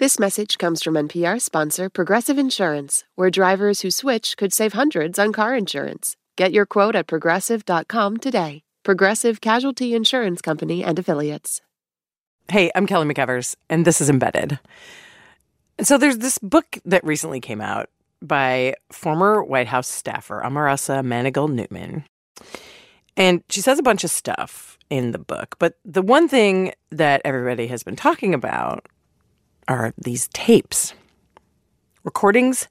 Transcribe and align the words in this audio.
This 0.00 0.18
message 0.18 0.56
comes 0.56 0.82
from 0.82 0.94
NPR 0.94 1.38
sponsor 1.42 1.90
Progressive 1.90 2.38
Insurance, 2.38 3.04
where 3.16 3.28
drivers 3.28 3.82
who 3.82 3.90
switch 3.90 4.34
could 4.38 4.50
save 4.50 4.72
hundreds 4.72 5.18
on 5.18 5.30
car 5.30 5.54
insurance. 5.54 6.16
Get 6.36 6.52
your 6.52 6.64
quote 6.64 6.96
at 6.96 7.06
progressive.com 7.06 8.16
today. 8.16 8.62
Progressive 8.82 9.42
Casualty 9.42 9.94
Insurance 9.94 10.40
Company 10.40 10.82
and 10.82 10.98
Affiliates. 10.98 11.60
Hey, 12.50 12.70
I'm 12.74 12.86
Kelly 12.86 13.12
McEvers, 13.12 13.56
and 13.68 13.84
this 13.84 14.00
is 14.00 14.08
Embedded. 14.08 14.58
So 15.82 15.98
there's 15.98 16.16
this 16.16 16.38
book 16.38 16.78
that 16.86 17.04
recently 17.04 17.40
came 17.40 17.60
out 17.60 17.90
by 18.22 18.76
former 18.90 19.44
White 19.44 19.68
House 19.68 19.88
staffer 19.88 20.40
Omarosa 20.42 21.04
Manigault 21.04 21.52
Newman. 21.52 22.06
And 23.18 23.44
she 23.50 23.60
says 23.60 23.78
a 23.78 23.82
bunch 23.82 24.02
of 24.02 24.10
stuff 24.10 24.78
in 24.88 25.10
the 25.10 25.18
book, 25.18 25.56
but 25.58 25.76
the 25.84 26.00
one 26.00 26.26
thing 26.26 26.72
that 26.88 27.20
everybody 27.22 27.66
has 27.66 27.82
been 27.82 27.96
talking 27.96 28.32
about 28.32 28.86
are 29.70 29.94
these 29.96 30.28
tapes 30.32 30.94
recordings 32.02 32.66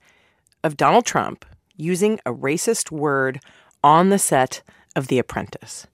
of 0.64 0.76
Donald 0.76 1.06
Trump 1.06 1.46
using 1.78 2.20
a 2.26 2.34
racist 2.34 2.92
word 2.92 3.40
on 3.82 4.10
the 4.10 4.20
set 4.20 4.62
of 4.98 5.08
The 5.08 5.18
Apprentice 5.18 5.88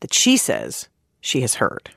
that 0.00 0.12
she 0.12 0.36
says 0.36 0.88
she 1.20 1.42
has 1.42 1.54
heard. 1.54 1.90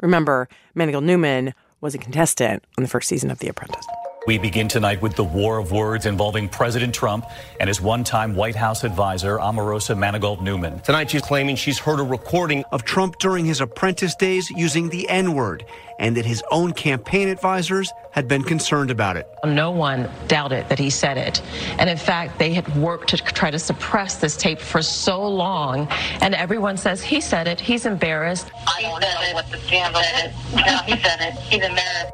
Remember, 0.00 0.48
Manigault 0.74 1.04
Newman 1.04 1.52
was 1.82 1.94
a 1.94 1.98
contestant 1.98 2.64
on 2.78 2.82
the 2.82 2.88
first 2.88 3.08
season 3.08 3.30
of 3.30 3.40
The 3.40 3.48
Apprentice. 3.48 3.86
We 4.24 4.38
begin 4.38 4.68
tonight 4.68 5.02
with 5.02 5.16
the 5.16 5.24
war 5.24 5.58
of 5.58 5.72
words 5.72 6.06
involving 6.06 6.48
President 6.48 6.94
Trump 6.94 7.26
and 7.58 7.66
his 7.66 7.80
one 7.80 8.04
time 8.04 8.36
White 8.36 8.54
House 8.54 8.84
advisor, 8.84 9.38
Omarosa 9.38 9.98
Manigault 9.98 10.40
Newman. 10.40 10.78
Tonight, 10.80 11.10
she's 11.10 11.22
claiming 11.22 11.56
she's 11.56 11.80
heard 11.80 11.98
a 11.98 12.04
recording 12.04 12.62
of 12.70 12.84
Trump 12.84 13.18
during 13.18 13.44
his 13.44 13.60
apprentice 13.60 14.14
days 14.14 14.48
using 14.50 14.88
the 14.90 15.08
N 15.08 15.34
word 15.34 15.64
and 15.98 16.16
that 16.16 16.24
his 16.24 16.40
own 16.52 16.72
campaign 16.72 17.28
advisors 17.28 17.92
had 18.12 18.28
been 18.28 18.44
concerned 18.44 18.92
about 18.92 19.16
it. 19.16 19.26
No 19.44 19.72
one 19.72 20.08
doubted 20.28 20.68
that 20.68 20.78
he 20.78 20.88
said 20.88 21.16
it. 21.16 21.42
And 21.80 21.90
in 21.90 21.96
fact, 21.96 22.38
they 22.38 22.52
had 22.52 22.76
worked 22.76 23.08
to 23.08 23.16
try 23.16 23.50
to 23.50 23.58
suppress 23.58 24.16
this 24.16 24.36
tape 24.36 24.60
for 24.60 24.82
so 24.82 25.26
long. 25.26 25.88
And 26.20 26.36
everyone 26.36 26.76
says 26.76 27.02
he 27.02 27.20
said 27.20 27.48
it, 27.48 27.58
he's 27.58 27.86
embarrassed. 27.86 28.52
I 28.68 28.82
don't 28.82 29.00
know 29.00 29.34
what 29.34 29.50
the 29.50 29.58
scandal 29.58 30.00
is. 30.00 30.54
No, 30.54 30.76
he 30.86 31.02
said 31.02 31.20
it. 31.22 31.34
He's 31.40 31.64
embarrassed. 31.64 32.12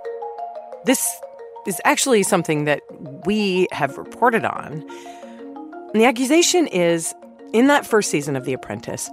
This 0.85 1.21
is 1.69 1.81
actually 1.85 2.23
something 2.23 2.65
that 2.65 2.81
we 3.27 3.69
have 3.71 3.99
reported 3.99 4.45
on. 4.45 4.85
And 5.93 6.01
the 6.01 6.07
accusation 6.07 6.67
is 6.67 7.15
in 7.53 7.67
that 7.67 7.87
first 7.87 8.11
season 8.11 8.37
of 8.37 8.45
The 8.45 8.55
Apprentice, 8.55 9.11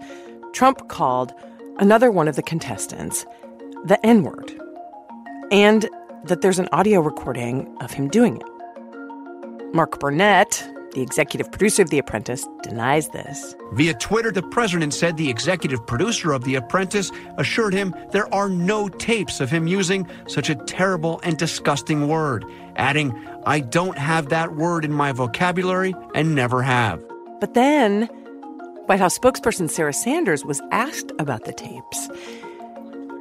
Trump 0.54 0.88
called 0.88 1.34
another 1.78 2.10
one 2.10 2.28
of 2.28 2.38
the 2.38 2.42
contestants 2.42 3.26
the 3.86 4.04
N 4.06 4.24
word, 4.24 4.52
and 5.52 5.88
that 6.24 6.42
there's 6.42 6.58
an 6.58 6.70
audio 6.72 7.02
recording 7.02 7.72
of 7.82 7.92
him 7.92 8.08
doing 8.08 8.38
it. 8.38 9.76
Mark 9.76 10.00
Burnett, 10.00 10.68
the 10.96 11.02
executive 11.02 11.52
producer 11.52 11.84
of 11.84 11.90
The 11.90 12.00
Apprentice, 12.00 12.48
denies 12.64 13.10
this. 13.10 13.54
Via 13.74 13.94
Twitter, 13.94 14.32
the 14.32 14.42
president 14.42 14.94
said 14.94 15.18
the 15.18 15.30
executive 15.30 15.86
producer 15.86 16.32
of 16.32 16.44
The 16.46 16.56
Apprentice 16.56 17.12
assured 17.38 17.74
him 17.74 17.94
there 18.12 18.34
are 18.34 18.50
no 18.50 18.88
tapes 18.88 19.42
of 19.42 19.52
him 19.52 19.68
using 19.68 20.08
such 20.28 20.50
a 20.50 20.56
terrible 20.56 21.20
and 21.24 21.38
disgusting 21.38 22.08
word, 22.08 22.46
adding, 22.78 23.14
I 23.46 23.60
don't 23.60 23.98
have 23.98 24.30
that 24.30 24.56
word 24.56 24.86
in 24.86 24.94
my 24.94 25.12
vocabulary 25.12 25.94
and 26.16 26.34
never 26.34 26.64
have. 26.64 27.04
But 27.40 27.54
then, 27.54 28.04
White 28.86 29.00
House 29.00 29.20
spokesperson 29.20 29.70
Sarah 29.70 29.94
Sanders 29.94 30.46
was 30.46 30.62
asked 30.72 31.12
about 31.20 31.44
the 31.44 31.54
tapes 31.54 32.10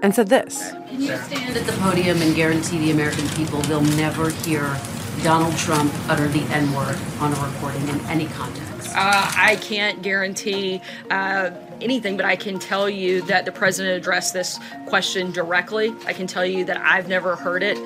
and 0.03 0.15
said 0.15 0.29
this 0.29 0.71
Can 0.89 1.01
you 1.01 1.17
stand 1.17 1.57
at 1.57 1.67
the 1.67 1.73
podium 1.73 2.23
and 2.23 2.37
guarantee 2.37 2.79
the 2.79 2.91
American 2.93 3.29
people 3.31 3.61
they'll 3.63 3.81
never 3.81 4.31
hear 4.31 4.79
Donald 5.25 5.57
Trump 5.57 5.91
utter 6.11 6.29
the 6.29 6.43
N 6.55 6.71
word 6.75 6.99
on 7.19 7.33
a 7.33 7.47
recording 7.47 7.89
in 7.89 7.99
any 8.03 8.27
context? 8.27 8.91
Uh, 8.91 9.33
I 9.35 9.57
can't 9.57 10.03
guarantee 10.03 10.83
uh, 11.11 11.51
anything, 11.81 12.19
but 12.19 12.27
I 12.27 12.37
can 12.37 12.59
tell 12.59 12.91
you 12.91 13.23
that 13.23 13.47
the 13.47 13.51
president 13.51 13.97
addressed 13.97 14.35
this 14.35 14.61
question 14.85 15.33
directly. 15.33 15.95
I 16.07 16.13
can 16.13 16.27
tell 16.27 16.45
you 16.45 16.67
that 16.67 16.77
I've 16.77 17.09
never 17.09 17.37
heard 17.37 17.63
it. 17.63 17.79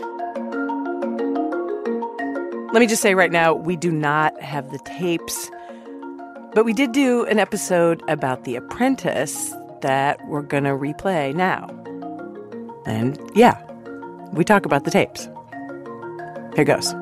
Let 2.73 2.81
me 2.81 2.89
just 2.89 3.03
say 3.03 3.15
right 3.15 3.31
now, 3.31 3.55
we 3.55 3.77
do 3.77 3.93
not 3.93 4.39
have 4.43 4.73
the 4.73 4.81
tapes, 4.81 5.49
but 6.55 6.65
we 6.65 6.73
did 6.73 6.91
do 6.91 7.25
an 7.27 7.39
episode 7.39 8.03
about 8.09 8.43
The 8.43 8.57
Apprentice 8.57 9.55
that 9.81 10.19
we're 10.27 10.43
going 10.43 10.65
to 10.65 10.71
replay 10.71 11.33
now. 11.33 11.69
And 12.85 13.17
yeah, 13.37 13.63
we 14.33 14.45
talk 14.45 14.67
about 14.67 14.85
the 14.85 14.91
tapes. 14.91 15.29
Here 16.57 16.65
goes. 16.65 16.93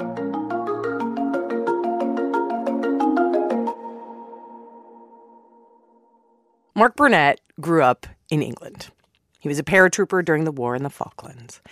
Mark 6.77 6.95
Burnett 6.95 7.41
grew 7.59 7.83
up 7.83 8.07
in 8.29 8.43
England. 8.43 8.91
He 9.41 9.49
was 9.49 9.59
a 9.59 9.65
paratrooper 9.65 10.23
during 10.23 10.45
the 10.45 10.53
war 10.53 10.77
in 10.77 10.83
the 10.83 10.91
Falklands. 10.91 11.63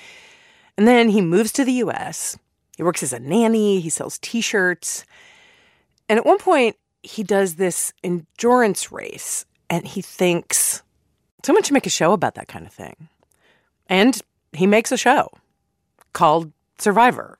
And 0.79 0.89
then 0.89 1.11
he 1.11 1.21
moves 1.21 1.53
to 1.53 1.65
the 1.65 1.75
US. 1.75 2.39
He 2.79 2.83
works 2.83 3.03
as 3.03 3.13
a 3.13 3.21
nanny, 3.21 3.81
he 3.81 3.91
sells 3.91 4.19
t 4.19 4.41
shirts. 4.41 5.05
And 6.09 6.19
at 6.19 6.25
one 6.25 6.39
point, 6.39 6.77
he 7.03 7.23
does 7.23 7.57
this 7.57 7.93
endurance 8.03 8.91
race 8.91 9.45
and 9.69 9.87
he 9.87 10.01
thinks 10.01 10.83
someone 11.45 11.63
should 11.63 11.75
make 11.75 11.87
a 11.87 11.91
show 11.91 12.15
about 12.15 12.35
that 12.37 12.49
kind 12.49 12.67
of 12.67 12.73
thing. 12.73 13.09
And 13.89 14.19
he 14.55 14.67
makes 14.67 14.91
a 14.91 14.97
show 14.97 15.29
called 16.15 16.51
Survivor, 16.79 17.37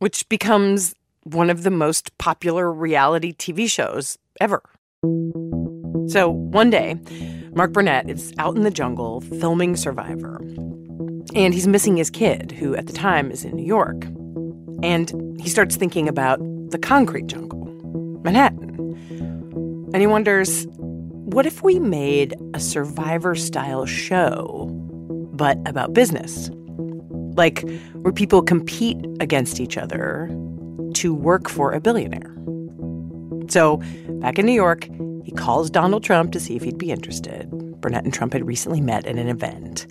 which 0.00 0.28
becomes 0.28 0.96
one 1.22 1.50
of 1.50 1.62
the 1.62 1.70
most 1.70 2.18
popular 2.18 2.72
reality 2.72 3.32
TV 3.32 3.70
shows 3.70 4.18
ever. 4.40 4.60
So 6.08 6.28
one 6.30 6.70
day, 6.70 6.96
Mark 7.54 7.72
Burnett 7.72 8.10
is 8.10 8.32
out 8.38 8.56
in 8.56 8.62
the 8.62 8.70
jungle 8.70 9.20
filming 9.20 9.76
Survivor. 9.76 10.40
And 11.34 11.54
he's 11.54 11.66
missing 11.66 11.96
his 11.96 12.10
kid, 12.10 12.52
who 12.52 12.74
at 12.74 12.86
the 12.86 12.92
time 12.92 13.30
is 13.30 13.44
in 13.44 13.56
New 13.56 13.64
York. 13.64 14.04
And 14.82 15.40
he 15.40 15.48
starts 15.48 15.76
thinking 15.76 16.08
about 16.08 16.38
the 16.70 16.78
concrete 16.78 17.26
jungle, 17.26 17.64
Manhattan. 18.22 18.70
And 19.92 19.96
he 19.96 20.06
wonders 20.06 20.66
what 21.34 21.46
if 21.46 21.62
we 21.62 21.78
made 21.78 22.34
a 22.52 22.60
survivor 22.60 23.34
style 23.34 23.86
show, 23.86 24.68
but 25.32 25.58
about 25.66 25.94
business? 25.94 26.50
Like 27.34 27.64
where 27.94 28.12
people 28.12 28.42
compete 28.42 28.98
against 29.20 29.58
each 29.58 29.76
other 29.76 30.28
to 30.94 31.14
work 31.14 31.48
for 31.48 31.72
a 31.72 31.80
billionaire. 31.80 32.32
So, 33.48 33.82
back 34.20 34.38
in 34.38 34.46
New 34.46 34.52
York, 34.52 34.86
he 35.24 35.32
calls 35.32 35.70
Donald 35.70 36.04
Trump 36.04 36.32
to 36.32 36.40
see 36.40 36.54
if 36.54 36.62
he'd 36.62 36.78
be 36.78 36.90
interested. 36.90 37.50
Burnett 37.80 38.04
and 38.04 38.12
Trump 38.12 38.34
had 38.34 38.46
recently 38.46 38.80
met 38.80 39.06
at 39.06 39.16
an 39.16 39.28
event. 39.28 39.86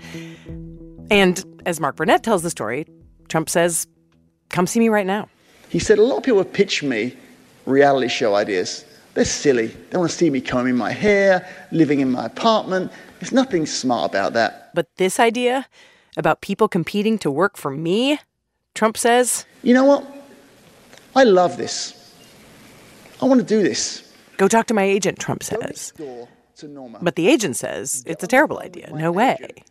And 1.09 1.43
as 1.65 1.79
Mark 1.79 1.95
Burnett 1.95 2.23
tells 2.23 2.43
the 2.43 2.49
story, 2.49 2.85
Trump 3.29 3.49
says, 3.49 3.87
Come 4.49 4.67
see 4.67 4.79
me 4.79 4.89
right 4.89 5.07
now. 5.07 5.27
He 5.69 5.79
said, 5.79 5.97
A 5.97 6.03
lot 6.03 6.17
of 6.17 6.23
people 6.23 6.37
have 6.37 6.53
pitched 6.53 6.83
me 6.83 7.17
reality 7.65 8.07
show 8.07 8.35
ideas. 8.35 8.85
They're 9.15 9.25
silly. 9.25 9.67
They 9.67 9.97
want 9.97 10.11
to 10.11 10.15
see 10.15 10.29
me 10.29 10.39
combing 10.39 10.75
my 10.75 10.91
hair, 10.91 11.47
living 11.71 11.99
in 11.99 12.11
my 12.11 12.25
apartment. 12.25 12.91
There's 13.19 13.31
nothing 13.31 13.65
smart 13.65 14.11
about 14.11 14.33
that. 14.33 14.71
But 14.73 14.87
this 14.97 15.19
idea 15.19 15.67
about 16.15 16.41
people 16.41 16.67
competing 16.67 17.17
to 17.19 17.31
work 17.31 17.57
for 17.57 17.71
me, 17.71 18.19
Trump 18.75 18.97
says, 18.97 19.45
You 19.63 19.73
know 19.73 19.85
what? 19.85 20.05
I 21.15 21.23
love 21.23 21.57
this. 21.57 21.99
I 23.21 23.25
want 23.25 23.39
to 23.39 23.45
do 23.45 23.63
this. 23.63 24.12
Go 24.37 24.47
talk 24.47 24.67
to 24.67 24.73
my 24.73 24.83
agent, 24.83 25.19
Trump 25.19 25.43
says. 25.43 25.93
But 27.01 27.15
the 27.15 27.27
agent 27.27 27.55
says 27.55 28.03
it's 28.05 28.23
a 28.23 28.27
terrible 28.27 28.59
idea. 28.59 28.91
No 28.93 29.11
way. 29.11 29.63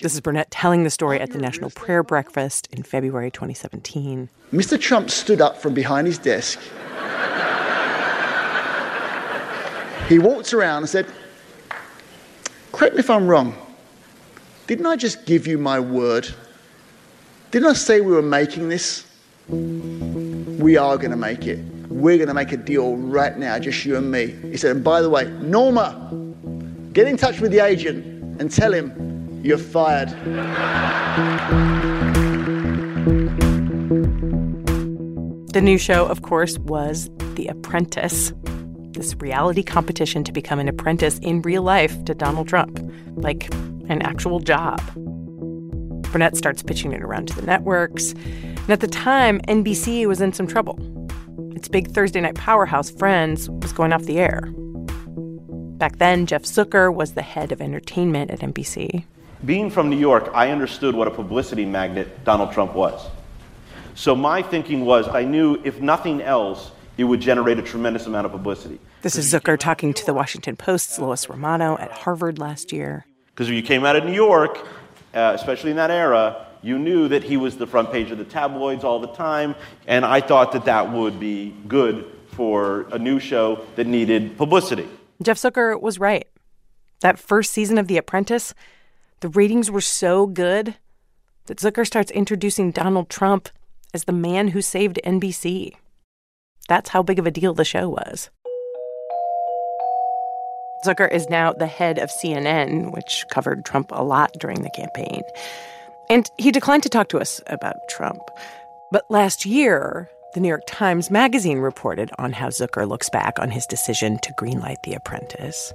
This 0.00 0.14
is 0.14 0.20
Burnett 0.20 0.50
telling 0.50 0.84
the 0.84 0.90
story 0.90 1.20
at 1.20 1.32
the 1.32 1.38
National 1.38 1.70
Prayer 1.70 2.02
Breakfast 2.02 2.68
in 2.70 2.82
February 2.82 3.30
2017. 3.30 4.28
Mr. 4.52 4.80
Trump 4.80 5.10
stood 5.10 5.40
up 5.40 5.56
from 5.56 5.74
behind 5.74 6.06
his 6.06 6.18
desk. 6.18 6.60
he 10.08 10.18
walked 10.18 10.54
around 10.54 10.84
and 10.84 10.88
said, 10.88 11.06
Correct 12.72 12.94
me 12.94 13.00
if 13.00 13.10
I'm 13.10 13.26
wrong. 13.26 13.54
Didn't 14.66 14.86
I 14.86 14.96
just 14.96 15.26
give 15.26 15.46
you 15.46 15.58
my 15.58 15.80
word? 15.80 16.28
Didn't 17.50 17.68
I 17.68 17.72
say 17.72 18.00
we 18.00 18.12
were 18.12 18.22
making 18.22 18.68
this? 18.68 19.06
We 19.48 20.76
are 20.76 20.96
going 20.96 21.10
to 21.10 21.16
make 21.16 21.46
it. 21.46 21.60
We're 21.96 22.18
going 22.18 22.28
to 22.28 22.34
make 22.34 22.52
a 22.52 22.58
deal 22.58 22.94
right 22.98 23.38
now, 23.38 23.58
just 23.58 23.86
you 23.86 23.96
and 23.96 24.10
me. 24.10 24.26
He 24.26 24.58
said, 24.58 24.72
and 24.72 24.84
by 24.84 25.00
the 25.00 25.08
way, 25.08 25.30
Norma, 25.40 26.10
get 26.92 27.08
in 27.08 27.16
touch 27.16 27.40
with 27.40 27.52
the 27.52 27.60
agent 27.60 28.04
and 28.38 28.50
tell 28.50 28.74
him 28.74 29.40
you're 29.42 29.56
fired. 29.56 30.10
The 35.54 35.60
new 35.62 35.78
show, 35.78 36.04
of 36.04 36.20
course, 36.20 36.58
was 36.58 37.08
The 37.34 37.46
Apprentice, 37.46 38.34
this 38.90 39.14
reality 39.16 39.62
competition 39.62 40.22
to 40.24 40.32
become 40.32 40.58
an 40.58 40.68
apprentice 40.68 41.18
in 41.20 41.40
real 41.40 41.62
life 41.62 42.04
to 42.04 42.14
Donald 42.14 42.46
Trump, 42.46 42.78
like 43.14 43.50
an 43.88 44.02
actual 44.02 44.40
job. 44.40 44.82
Burnett 46.12 46.36
starts 46.36 46.62
pitching 46.62 46.92
it 46.92 47.00
around 47.00 47.28
to 47.28 47.34
the 47.34 47.46
networks. 47.46 48.12
And 48.12 48.70
at 48.70 48.80
the 48.80 48.86
time, 48.86 49.40
NBC 49.48 50.06
was 50.06 50.20
in 50.20 50.34
some 50.34 50.46
trouble. 50.46 50.78
Its 51.54 51.68
big 51.68 51.90
Thursday 51.90 52.20
night 52.20 52.34
powerhouse, 52.34 52.90
Friends, 52.90 53.48
was 53.48 53.72
going 53.72 53.92
off 53.92 54.02
the 54.04 54.18
air. 54.18 54.52
Back 55.78 55.98
then, 55.98 56.26
Jeff 56.26 56.42
Zucker 56.42 56.94
was 56.94 57.12
the 57.12 57.22
head 57.22 57.52
of 57.52 57.60
entertainment 57.60 58.30
at 58.30 58.40
NBC. 58.40 59.04
Being 59.44 59.70
from 59.70 59.90
New 59.90 59.98
York, 59.98 60.30
I 60.32 60.50
understood 60.50 60.94
what 60.94 61.06
a 61.06 61.10
publicity 61.10 61.66
magnet 61.66 62.24
Donald 62.24 62.52
Trump 62.52 62.74
was. 62.74 63.06
So 63.94 64.14
my 64.14 64.42
thinking 64.42 64.84
was 64.84 65.08
I 65.08 65.24
knew 65.24 65.60
if 65.64 65.80
nothing 65.80 66.22
else, 66.22 66.70
it 66.96 67.04
would 67.04 67.20
generate 67.20 67.58
a 67.58 67.62
tremendous 67.62 68.06
amount 68.06 68.26
of 68.26 68.32
publicity. 68.32 68.78
This 69.02 69.16
is 69.16 69.32
Zucker 69.32 69.58
talking 69.58 69.92
to 69.94 70.06
the 70.06 70.14
Washington 70.14 70.56
Post's 70.56 70.98
Lois 70.98 71.28
Romano 71.28 71.76
at 71.78 71.92
Harvard 71.92 72.38
last 72.38 72.72
year. 72.72 73.06
Because 73.26 73.48
if 73.48 73.54
you 73.54 73.62
came 73.62 73.84
out 73.84 73.96
of 73.96 74.04
New 74.04 74.14
York, 74.14 74.66
uh, 75.14 75.32
especially 75.34 75.70
in 75.70 75.76
that 75.76 75.90
era, 75.90 76.45
you 76.62 76.78
knew 76.78 77.08
that 77.08 77.22
he 77.22 77.36
was 77.36 77.56
the 77.56 77.66
front 77.66 77.92
page 77.92 78.10
of 78.10 78.18
the 78.18 78.24
tabloids 78.24 78.84
all 78.84 78.98
the 78.98 79.08
time. 79.08 79.54
And 79.86 80.04
I 80.04 80.20
thought 80.20 80.52
that 80.52 80.64
that 80.64 80.92
would 80.92 81.20
be 81.20 81.54
good 81.68 82.10
for 82.28 82.86
a 82.92 82.98
new 82.98 83.18
show 83.18 83.64
that 83.76 83.86
needed 83.86 84.36
publicity. 84.36 84.88
Jeff 85.22 85.38
Zucker 85.38 85.80
was 85.80 85.98
right. 85.98 86.26
That 87.00 87.18
first 87.18 87.52
season 87.52 87.78
of 87.78 87.88
The 87.88 87.96
Apprentice, 87.96 88.54
the 89.20 89.28
ratings 89.28 89.70
were 89.70 89.80
so 89.80 90.26
good 90.26 90.76
that 91.46 91.58
Zucker 91.58 91.86
starts 91.86 92.10
introducing 92.10 92.70
Donald 92.70 93.08
Trump 93.08 93.48
as 93.94 94.04
the 94.04 94.12
man 94.12 94.48
who 94.48 94.60
saved 94.60 95.00
NBC. 95.04 95.74
That's 96.68 96.90
how 96.90 97.02
big 97.02 97.18
of 97.18 97.26
a 97.26 97.30
deal 97.30 97.54
the 97.54 97.64
show 97.64 97.88
was. 97.88 98.30
Zucker 100.84 101.10
is 101.10 101.28
now 101.28 101.52
the 101.52 101.66
head 101.66 101.98
of 101.98 102.10
CNN, 102.10 102.92
which 102.92 103.24
covered 103.30 103.64
Trump 103.64 103.90
a 103.92 104.04
lot 104.04 104.32
during 104.38 104.62
the 104.62 104.70
campaign. 104.70 105.22
And 106.08 106.30
he 106.38 106.50
declined 106.52 106.82
to 106.84 106.88
talk 106.88 107.08
to 107.08 107.18
us 107.18 107.40
about 107.48 107.76
Trump. 107.88 108.20
But 108.92 109.10
last 109.10 109.44
year, 109.44 110.08
the 110.34 110.40
New 110.40 110.48
York 110.48 110.62
Times 110.66 111.10
Magazine 111.10 111.58
reported 111.58 112.10
on 112.18 112.32
how 112.32 112.48
Zucker 112.48 112.88
looks 112.88 113.08
back 113.10 113.38
on 113.38 113.50
his 113.50 113.66
decision 113.66 114.18
to 114.18 114.34
greenlight 114.34 114.82
The 114.84 114.94
Apprentice. 114.94 115.72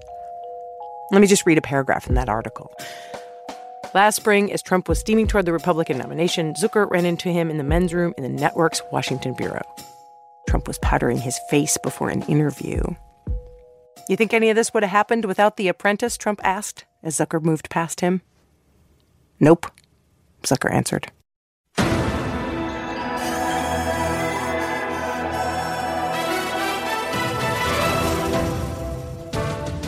Let 1.12 1.19
me 1.19 1.28
just 1.28 1.45
read 1.45 1.57
a 1.57 1.62
paragraph 1.62 2.06
from 2.06 2.16
that 2.16 2.30
article. 2.30 2.72
Last 3.94 4.16
spring, 4.16 4.54
as 4.54 4.62
Trump 4.62 4.88
was 4.88 5.00
steaming 5.00 5.28
toward 5.28 5.45
the 5.45 5.51
Republican 5.51 5.98
nomination, 5.98 6.54
Zucker 6.54 6.89
ran 6.89 7.06
into 7.06 7.30
him 7.30 7.50
in 7.50 7.57
the 7.57 7.63
men's 7.63 7.94
room 7.94 8.13
in 8.18 8.24
the 8.24 8.30
network's 8.30 8.81
Washington 8.92 9.33
bureau. 9.33 9.63
Trump 10.48 10.68
was 10.68 10.78
powdering 10.80 11.18
his 11.18 11.38
face 11.50 11.78
before 11.83 12.10
an 12.10 12.22
interview. 12.24 12.81
You 14.07 14.16
think 14.16 14.33
any 14.33 14.50
of 14.50 14.56
this 14.56 14.74
would 14.74 14.83
have 14.83 14.92
happened 14.92 15.25
without 15.25 15.57
The 15.57 15.68
Apprentice? 15.68 16.18
Trump 16.18 16.39
asked 16.44 16.86
as 17.04 17.18
Zucker 17.18 17.44
moved 17.44 17.69
past 17.69 18.00
him. 18.00 18.22
Nope, 19.39 19.66
Zucker 20.43 20.71
answered. 20.71 21.11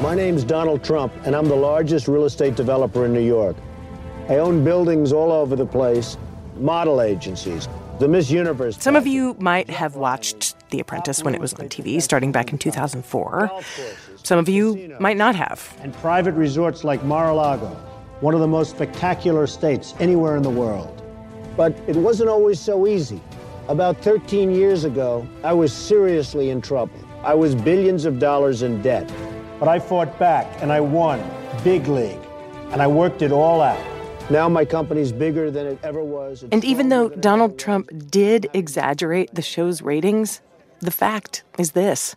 My 0.02 0.16
name's 0.16 0.44
Donald 0.44 0.84
Trump, 0.84 1.14
and 1.26 1.34
I'm 1.34 1.48
the 1.48 1.56
largest 1.56 2.08
real 2.08 2.26
estate 2.26 2.56
developer 2.56 3.06
in 3.06 3.14
New 3.14 3.26
York. 3.26 3.56
I 4.28 4.36
own 4.36 4.64
buildings 4.64 5.14
all 5.14 5.32
over 5.32 5.56
the 5.56 5.66
place, 5.66 6.18
model 6.58 7.02
agencies, 7.02 7.68
the 8.00 8.08
Miss 8.08 8.30
Universe. 8.30 8.78
Some 8.80 8.96
of 8.96 9.08
you 9.08 9.36
might 9.40 9.70
have 9.70 9.96
watched 9.96 10.56
The 10.72 10.82
Apprentice 10.82 11.24
when 11.24 11.34
it 11.34 11.42
was 11.42 11.54
on 11.54 11.70
TV, 11.70 12.02
starting 12.02 12.32
back 12.32 12.52
in 12.52 12.58
2004. 12.58 13.50
Some 14.24 14.40
of 14.40 14.50
you 14.50 14.96
might 15.00 15.18
not 15.18 15.36
have. 15.36 15.74
And 15.82 15.94
private 15.96 16.34
resorts 16.34 16.84
like 16.84 17.04
Mar 17.04 17.30
a 17.30 17.34
Lago, 17.34 17.76
one 18.24 18.34
of 18.34 18.40
the 18.40 18.48
most 18.48 18.70
spectacular 18.70 19.46
states 19.46 19.96
anywhere 20.00 20.38
in 20.38 20.44
the 20.44 20.50
world. 20.50 21.04
But 21.58 21.78
it 21.88 21.96
wasn't 21.98 22.30
always 22.30 22.58
so 22.58 22.88
easy. 22.88 23.22
About 23.68 23.98
13 23.98 24.50
years 24.50 24.86
ago, 24.86 25.28
I 25.44 25.52
was 25.52 25.74
seriously 25.74 26.50
in 26.50 26.62
trouble. 26.62 26.98
I 27.22 27.34
was 27.34 27.54
billions 27.54 28.06
of 28.06 28.20
dollars 28.20 28.62
in 28.62 28.82
debt. 28.82 29.12
But 29.60 29.68
I 29.68 29.78
fought 29.78 30.18
back 30.18 30.48
and 30.62 30.72
I 30.72 30.80
won, 30.80 31.22
big 31.66 31.90
league. 31.90 32.26
And 32.72 32.82
I 32.82 32.88
worked 32.88 33.22
it 33.22 33.34
all 33.34 33.62
out. 33.62 33.84
Now 34.30 34.48
my 34.48 34.64
company's 34.64 35.12
bigger 35.12 35.52
than 35.52 35.68
it 35.68 35.80
ever 35.84 36.02
was. 36.02 36.46
And 36.50 36.64
even 36.64 36.88
though 36.88 37.10
Donald 37.10 37.60
Trump 37.60 37.90
did 38.10 38.50
exaggerate 38.54 39.36
the 39.36 39.42
show's 39.42 39.82
ratings, 39.82 40.40
the 40.80 40.92
fact 40.92 41.44
is 41.60 41.74
this 41.74 42.16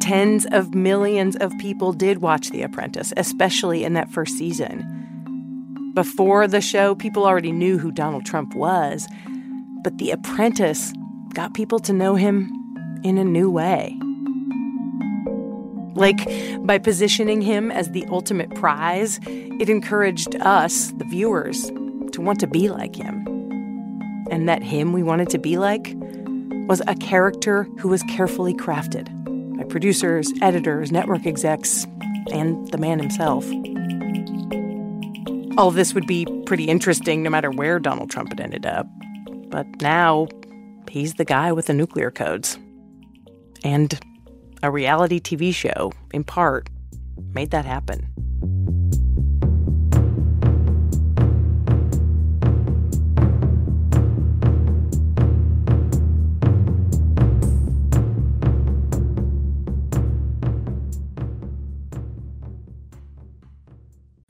tens 0.00 0.46
of 0.46 0.74
millions 0.74 1.36
of 1.36 1.56
people 1.58 1.92
did 1.92 2.20
watch 2.20 2.50
The 2.50 2.62
Apprentice, 2.62 3.12
especially 3.16 3.84
in 3.84 3.94
that 3.94 4.10
first 4.10 4.36
season. 4.36 5.92
Before 5.94 6.46
the 6.46 6.60
show, 6.60 6.94
people 6.94 7.26
already 7.26 7.52
knew 7.52 7.78
who 7.78 7.90
Donald 7.90 8.24
Trump 8.24 8.54
was, 8.54 9.08
but 9.82 9.98
The 9.98 10.10
Apprentice 10.10 10.92
got 11.34 11.54
people 11.54 11.78
to 11.80 11.92
know 11.92 12.14
him 12.14 12.52
in 13.02 13.18
a 13.18 13.24
new 13.24 13.50
way. 13.50 13.98
Like 15.94 16.28
by 16.64 16.78
positioning 16.78 17.40
him 17.40 17.72
as 17.72 17.90
the 17.90 18.06
ultimate 18.08 18.54
prize, 18.54 19.18
it 19.26 19.68
encouraged 19.68 20.36
us, 20.36 20.92
the 20.92 21.04
viewers, 21.04 21.64
to 22.12 22.20
want 22.20 22.38
to 22.40 22.46
be 22.46 22.68
like 22.68 22.94
him. 22.94 23.26
And 24.30 24.48
that 24.48 24.62
him 24.62 24.92
we 24.92 25.02
wanted 25.02 25.30
to 25.30 25.38
be 25.38 25.58
like 25.58 25.94
was 26.68 26.82
a 26.86 26.94
character 26.94 27.64
who 27.78 27.88
was 27.88 28.02
carefully 28.04 28.54
crafted 28.54 29.17
producers, 29.68 30.32
editors, 30.42 30.90
network 30.90 31.26
execs, 31.26 31.86
and 32.32 32.70
the 32.70 32.78
man 32.78 32.98
himself. 32.98 33.44
All 35.58 35.70
this 35.70 35.94
would 35.94 36.06
be 36.06 36.26
pretty 36.46 36.64
interesting 36.64 37.22
no 37.22 37.30
matter 37.30 37.50
where 37.50 37.78
Donald 37.78 38.10
Trump 38.10 38.30
had 38.30 38.40
ended 38.40 38.66
up. 38.66 38.86
But 39.48 39.66
now, 39.80 40.28
he's 40.88 41.14
the 41.14 41.24
guy 41.24 41.52
with 41.52 41.66
the 41.66 41.74
nuclear 41.74 42.10
codes. 42.10 42.58
And 43.64 43.98
a 44.62 44.70
reality 44.70 45.20
TV 45.20 45.54
show, 45.54 45.92
in 46.12 46.24
part, 46.24 46.68
made 47.32 47.50
that 47.50 47.64
happen. 47.64 48.08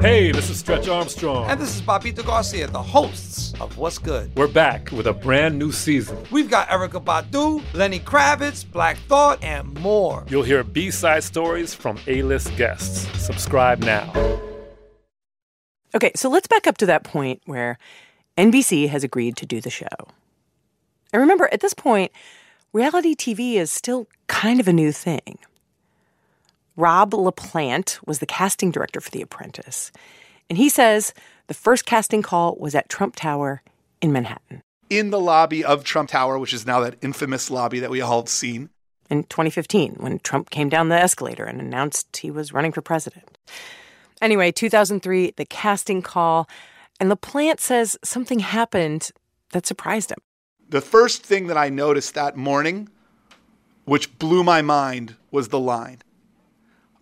Hey, 0.00 0.30
this 0.30 0.48
is 0.48 0.60
Stretch 0.60 0.86
Armstrong. 0.86 1.50
And 1.50 1.60
this 1.60 1.74
is 1.74 1.82
Bobbito 1.82 2.24
Garcia, 2.24 2.68
the 2.68 2.80
hosts 2.80 3.52
of 3.60 3.76
What's 3.76 3.98
Good. 3.98 4.30
We're 4.36 4.46
back 4.46 4.92
with 4.92 5.08
a 5.08 5.12
brand 5.12 5.58
new 5.58 5.72
season. 5.72 6.16
We've 6.30 6.48
got 6.48 6.68
Erykah 6.68 7.04
Badu, 7.04 7.64
Lenny 7.74 7.98
Kravitz, 7.98 8.64
Black 8.70 8.96
Thought, 9.08 9.42
and 9.42 9.74
more. 9.80 10.24
You'll 10.28 10.44
hear 10.44 10.62
B 10.62 10.92
side 10.92 11.24
stories 11.24 11.74
from 11.74 11.98
A 12.06 12.22
list 12.22 12.56
guests. 12.56 13.08
Subscribe 13.20 13.80
now. 13.80 14.12
Okay, 15.96 16.12
so 16.14 16.28
let's 16.28 16.46
back 16.46 16.68
up 16.68 16.78
to 16.78 16.86
that 16.86 17.02
point 17.02 17.42
where 17.46 17.76
NBC 18.36 18.88
has 18.90 19.02
agreed 19.02 19.36
to 19.38 19.46
do 19.46 19.60
the 19.60 19.68
show. 19.68 19.88
And 21.12 21.20
remember, 21.20 21.48
at 21.52 21.58
this 21.58 21.74
point, 21.74 22.12
reality 22.72 23.16
TV 23.16 23.54
is 23.54 23.72
still 23.72 24.06
kind 24.28 24.60
of 24.60 24.68
a 24.68 24.72
new 24.72 24.92
thing. 24.92 25.38
Rob 26.78 27.10
LaPlante 27.10 27.98
was 28.06 28.20
the 28.20 28.26
casting 28.26 28.70
director 28.70 29.00
for 29.00 29.10
The 29.10 29.20
Apprentice. 29.20 29.90
And 30.48 30.56
he 30.56 30.68
says 30.68 31.12
the 31.48 31.54
first 31.54 31.84
casting 31.84 32.22
call 32.22 32.54
was 32.54 32.72
at 32.72 32.88
Trump 32.88 33.16
Tower 33.16 33.62
in 34.00 34.12
Manhattan. 34.12 34.62
In 34.88 35.10
the 35.10 35.18
lobby 35.18 35.64
of 35.64 35.82
Trump 35.82 36.10
Tower, 36.10 36.38
which 36.38 36.54
is 36.54 36.64
now 36.64 36.78
that 36.78 36.94
infamous 37.02 37.50
lobby 37.50 37.80
that 37.80 37.90
we 37.90 38.00
all 38.00 38.20
have 38.20 38.28
seen. 38.28 38.70
In 39.10 39.24
2015, 39.24 39.96
when 39.98 40.20
Trump 40.20 40.50
came 40.50 40.68
down 40.68 40.88
the 40.88 40.94
escalator 40.94 41.44
and 41.44 41.60
announced 41.60 42.16
he 42.16 42.30
was 42.30 42.52
running 42.52 42.70
for 42.70 42.80
president. 42.80 43.36
Anyway, 44.22 44.52
2003, 44.52 45.32
the 45.36 45.44
casting 45.46 46.00
call, 46.00 46.48
and 47.00 47.10
LaPlante 47.10 47.58
says 47.58 47.98
something 48.04 48.38
happened 48.38 49.10
that 49.50 49.66
surprised 49.66 50.12
him. 50.12 50.18
The 50.68 50.80
first 50.80 51.24
thing 51.24 51.48
that 51.48 51.56
I 51.56 51.70
noticed 51.70 52.14
that 52.14 52.36
morning, 52.36 52.88
which 53.84 54.16
blew 54.20 54.44
my 54.44 54.62
mind, 54.62 55.16
was 55.32 55.48
the 55.48 55.58
line 55.58 56.02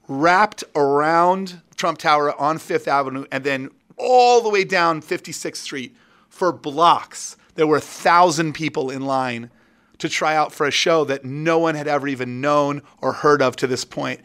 wrapped 0.09 0.65
around 0.75 1.61
Trump 1.77 1.99
Tower 1.99 2.39
on 2.41 2.59
Fifth 2.59 2.89
Avenue 2.89 3.27
and 3.31 3.45
then 3.45 3.71
all 3.97 4.43
the 4.43 4.49
way 4.49 4.65
down 4.65 5.01
56th 5.01 5.57
Street 5.57 5.95
for 6.29 6.53
blocks. 6.53 7.37
there 7.55 7.67
were 7.67 7.79
a 7.79 7.81
thousand 7.81 8.53
people 8.53 8.91
in 8.91 9.07
line 9.07 9.51
to 9.99 10.09
try 10.09 10.37
out 10.37 10.53
for 10.53 10.67
a 10.67 10.71
show 10.71 11.05
that 11.05 11.25
no 11.25 11.59
one 11.59 11.75
had 11.75 11.89
ever 11.89 12.07
even 12.07 12.41
known 12.41 12.83
or 13.01 13.13
heard 13.13 13.41
of 13.41 13.57
to 13.57 13.67
this 13.67 13.85
point. 13.85 14.21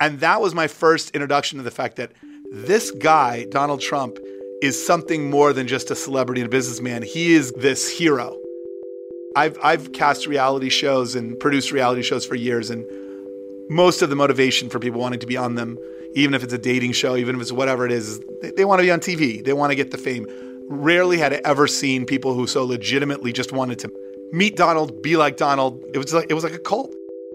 And 0.00 0.20
that 0.20 0.40
was 0.42 0.54
my 0.54 0.66
first 0.66 1.10
introduction 1.12 1.56
to 1.58 1.64
the 1.64 1.70
fact 1.70 1.96
that 1.96 2.12
this 2.52 2.90
guy, 2.90 3.46
Donald 3.46 3.80
Trump, 3.80 4.18
is 4.60 4.84
something 4.84 5.30
more 5.30 5.52
than 5.52 5.66
just 5.66 5.90
a 5.90 5.96
celebrity 5.96 6.42
and 6.42 6.48
a 6.48 6.50
businessman. 6.50 7.02
He 7.02 7.32
is 7.32 7.52
this 7.52 7.90
hero. 7.90 8.36
I've, 9.34 9.58
I've 9.62 9.92
cast 9.92 10.26
reality 10.26 10.68
shows 10.68 11.14
and 11.14 11.38
produced 11.40 11.72
reality 11.72 12.02
shows 12.02 12.24
for 12.24 12.34
years, 12.34 12.70
and 12.70 12.84
most 13.68 14.02
of 14.02 14.10
the 14.10 14.16
motivation 14.16 14.68
for 14.68 14.78
people 14.78 15.00
wanting 15.00 15.20
to 15.20 15.26
be 15.26 15.36
on 15.36 15.54
them, 15.54 15.78
even 16.14 16.34
if 16.34 16.42
it's 16.42 16.52
a 16.52 16.58
dating 16.58 16.92
show, 16.92 17.16
even 17.16 17.36
if 17.36 17.42
it's 17.42 17.52
whatever 17.52 17.86
it 17.86 17.92
is, 17.92 18.20
they, 18.40 18.50
they 18.52 18.64
want 18.64 18.78
to 18.80 18.84
be 18.84 18.90
on 18.90 19.00
TV. 19.00 19.44
They 19.44 19.52
want 19.52 19.70
to 19.70 19.76
get 19.76 19.90
the 19.90 19.98
fame. 19.98 20.26
Rarely 20.68 21.18
had 21.18 21.32
I 21.32 21.40
ever 21.44 21.66
seen 21.66 22.06
people 22.06 22.34
who 22.34 22.46
so 22.46 22.64
legitimately 22.64 23.32
just 23.32 23.52
wanted 23.52 23.78
to 23.80 23.92
meet 24.32 24.56
Donald, 24.56 25.02
be 25.02 25.16
like 25.16 25.36
Donald. 25.36 25.82
It 25.92 25.98
was 25.98 26.12
like 26.12 26.26
it 26.30 26.34
was 26.34 26.44
like 26.44 26.54
a 26.54 26.58
cult. 26.58 26.94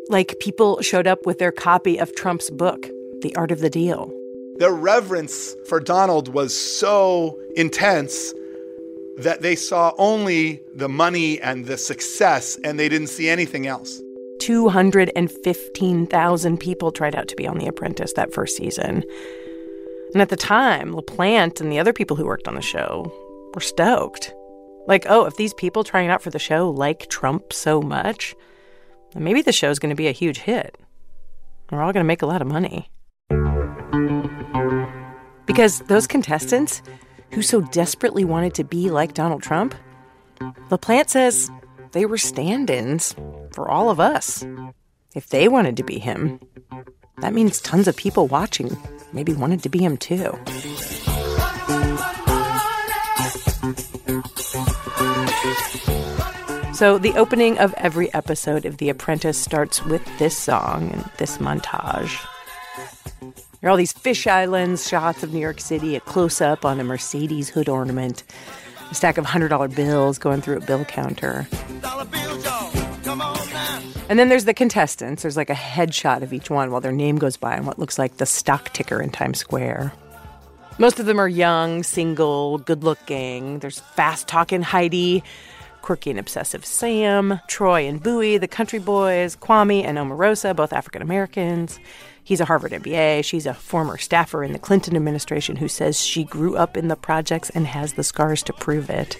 Like 0.09 0.39
people 0.39 0.81
showed 0.81 1.07
up 1.07 1.25
with 1.25 1.37
their 1.37 1.51
copy 1.51 1.99
of 1.99 2.15
Trump's 2.15 2.49
book, 2.49 2.87
The 3.21 3.35
Art 3.35 3.51
of 3.51 3.59
the 3.59 3.69
Deal. 3.69 4.11
Their 4.57 4.73
reverence 4.73 5.55
for 5.67 5.79
Donald 5.79 6.33
was 6.33 6.53
so 6.53 7.39
intense 7.55 8.33
that 9.17 9.41
they 9.41 9.55
saw 9.55 9.93
only 9.97 10.61
the 10.73 10.89
money 10.89 11.39
and 11.41 11.65
the 11.65 11.77
success 11.77 12.57
and 12.63 12.79
they 12.79 12.89
didn't 12.89 13.07
see 13.07 13.29
anything 13.29 13.67
else. 13.67 14.01
215,000 14.39 16.57
people 16.57 16.91
tried 16.91 17.15
out 17.15 17.27
to 17.27 17.35
be 17.35 17.47
on 17.47 17.57
The 17.57 17.67
Apprentice 17.67 18.13
that 18.13 18.33
first 18.33 18.57
season. 18.57 19.03
And 20.13 20.21
at 20.21 20.29
the 20.29 20.35
time, 20.35 20.93
LaPlante 20.93 21.61
and 21.61 21.71
the 21.71 21.79
other 21.79 21.93
people 21.93 22.17
who 22.17 22.25
worked 22.25 22.47
on 22.47 22.55
the 22.55 22.61
show 22.61 23.11
were 23.53 23.61
stoked. 23.61 24.33
Like, 24.87 25.05
oh, 25.07 25.25
if 25.25 25.35
these 25.35 25.53
people 25.53 25.83
trying 25.83 26.09
out 26.09 26.23
for 26.23 26.31
the 26.31 26.39
show 26.39 26.69
like 26.69 27.09
Trump 27.09 27.53
so 27.53 27.81
much, 27.81 28.35
then 29.13 29.23
maybe 29.23 29.41
the 29.41 29.51
show's 29.51 29.77
going 29.77 29.91
to 29.91 29.95
be 29.95 30.07
a 30.07 30.11
huge 30.11 30.39
hit. 30.39 30.75
We're 31.71 31.83
all 31.83 31.93
going 31.93 32.03
to 32.03 32.07
make 32.07 32.23
a 32.23 32.27
lot 32.27 32.41
of 32.41 32.47
money. 32.47 32.89
Because 35.45 35.81
those 35.81 36.07
contestants 36.07 36.81
who 37.31 37.43
so 37.43 37.61
desperately 37.61 38.25
wanted 38.25 38.55
to 38.55 38.63
be 38.63 38.89
like 38.89 39.13
Donald 39.13 39.43
Trump, 39.43 39.75
LaPlante 40.69 41.09
says 41.09 41.51
they 41.91 42.05
were 42.05 42.17
stand 42.17 42.69
ins 42.69 43.15
for 43.59 43.69
all 43.69 43.89
of 43.89 43.99
us. 43.99 44.45
If 45.13 45.27
they 45.31 45.49
wanted 45.49 45.75
to 45.75 45.83
be 45.83 45.99
him, 45.99 46.39
that 47.17 47.33
means 47.33 47.59
tons 47.59 47.89
of 47.89 47.97
people 47.97 48.25
watching 48.25 48.77
maybe 49.11 49.33
wanted 49.33 49.63
to 49.63 49.69
be 49.69 49.79
him 49.79 49.97
too. 49.97 50.31
So, 56.73 56.97
the 56.97 57.11
opening 57.17 57.59
of 57.59 57.73
every 57.73 58.13
episode 58.13 58.63
of 58.63 58.77
The 58.77 58.87
Apprentice 58.87 59.37
starts 59.37 59.83
with 59.83 60.05
this 60.19 60.37
song 60.37 60.91
and 60.93 61.11
this 61.17 61.39
montage. 61.39 62.17
There 63.59 63.67
are 63.67 63.71
all 63.71 63.75
these 63.75 63.91
fish 63.91 64.25
islands, 64.25 64.87
shots 64.87 65.21
of 65.21 65.33
New 65.33 65.41
York 65.41 65.59
City, 65.59 65.97
a 65.97 65.99
close 65.99 66.39
up 66.39 66.63
on 66.63 66.79
a 66.79 66.85
Mercedes 66.85 67.49
hood 67.49 67.67
ornament, 67.67 68.23
a 68.89 68.95
stack 68.95 69.17
of 69.17 69.25
$100 69.25 69.75
bills 69.75 70.17
going 70.17 70.41
through 70.41 70.59
a 70.59 70.61
bill 70.61 70.85
counter. 70.85 71.45
And 74.09 74.17
then 74.17 74.27
there's 74.27 74.45
the 74.45 74.55
contestants. 74.55 75.21
There's 75.21 75.37
like 75.37 75.51
a 75.51 75.55
headshot 75.55 76.23
of 76.23 76.33
each 76.33 76.49
one 76.49 76.71
while 76.71 76.81
their 76.81 76.91
name 76.91 77.19
goes 77.19 77.37
by 77.37 77.55
on 77.57 77.65
what 77.65 77.77
looks 77.77 77.99
like 77.99 78.17
the 78.17 78.25
stock 78.25 78.73
ticker 78.73 78.99
in 78.99 79.11
Times 79.11 79.37
Square. 79.37 79.93
Most 80.79 80.99
of 80.99 81.05
them 81.05 81.19
are 81.19 81.29
young, 81.29 81.83
single, 81.83 82.57
good 82.57 82.83
looking. 82.83 83.59
There's 83.59 83.79
fast 83.79 84.27
talking 84.27 84.63
Heidi, 84.63 85.23
quirky 85.83 86.09
and 86.09 86.17
obsessive 86.17 86.65
Sam, 86.65 87.39
Troy 87.47 87.85
and 87.85 88.01
Bowie, 88.01 88.39
the 88.39 88.47
country 88.47 88.79
boys, 88.79 89.35
Kwame 89.35 89.83
and 89.83 89.99
Omarosa, 89.99 90.55
both 90.55 90.73
African 90.73 91.03
Americans. 91.03 91.79
He's 92.23 92.39
a 92.39 92.45
Harvard 92.45 92.71
MBA. 92.71 93.23
She's 93.25 93.45
a 93.45 93.53
former 93.53 93.99
staffer 93.99 94.43
in 94.43 94.53
the 94.53 94.59
Clinton 94.59 94.95
administration 94.95 95.55
who 95.55 95.67
says 95.67 96.01
she 96.01 96.23
grew 96.23 96.57
up 96.57 96.75
in 96.75 96.87
the 96.87 96.95
projects 96.95 97.51
and 97.51 97.67
has 97.67 97.93
the 97.93 98.03
scars 98.03 98.41
to 98.43 98.53
prove 98.53 98.89
it. 98.89 99.17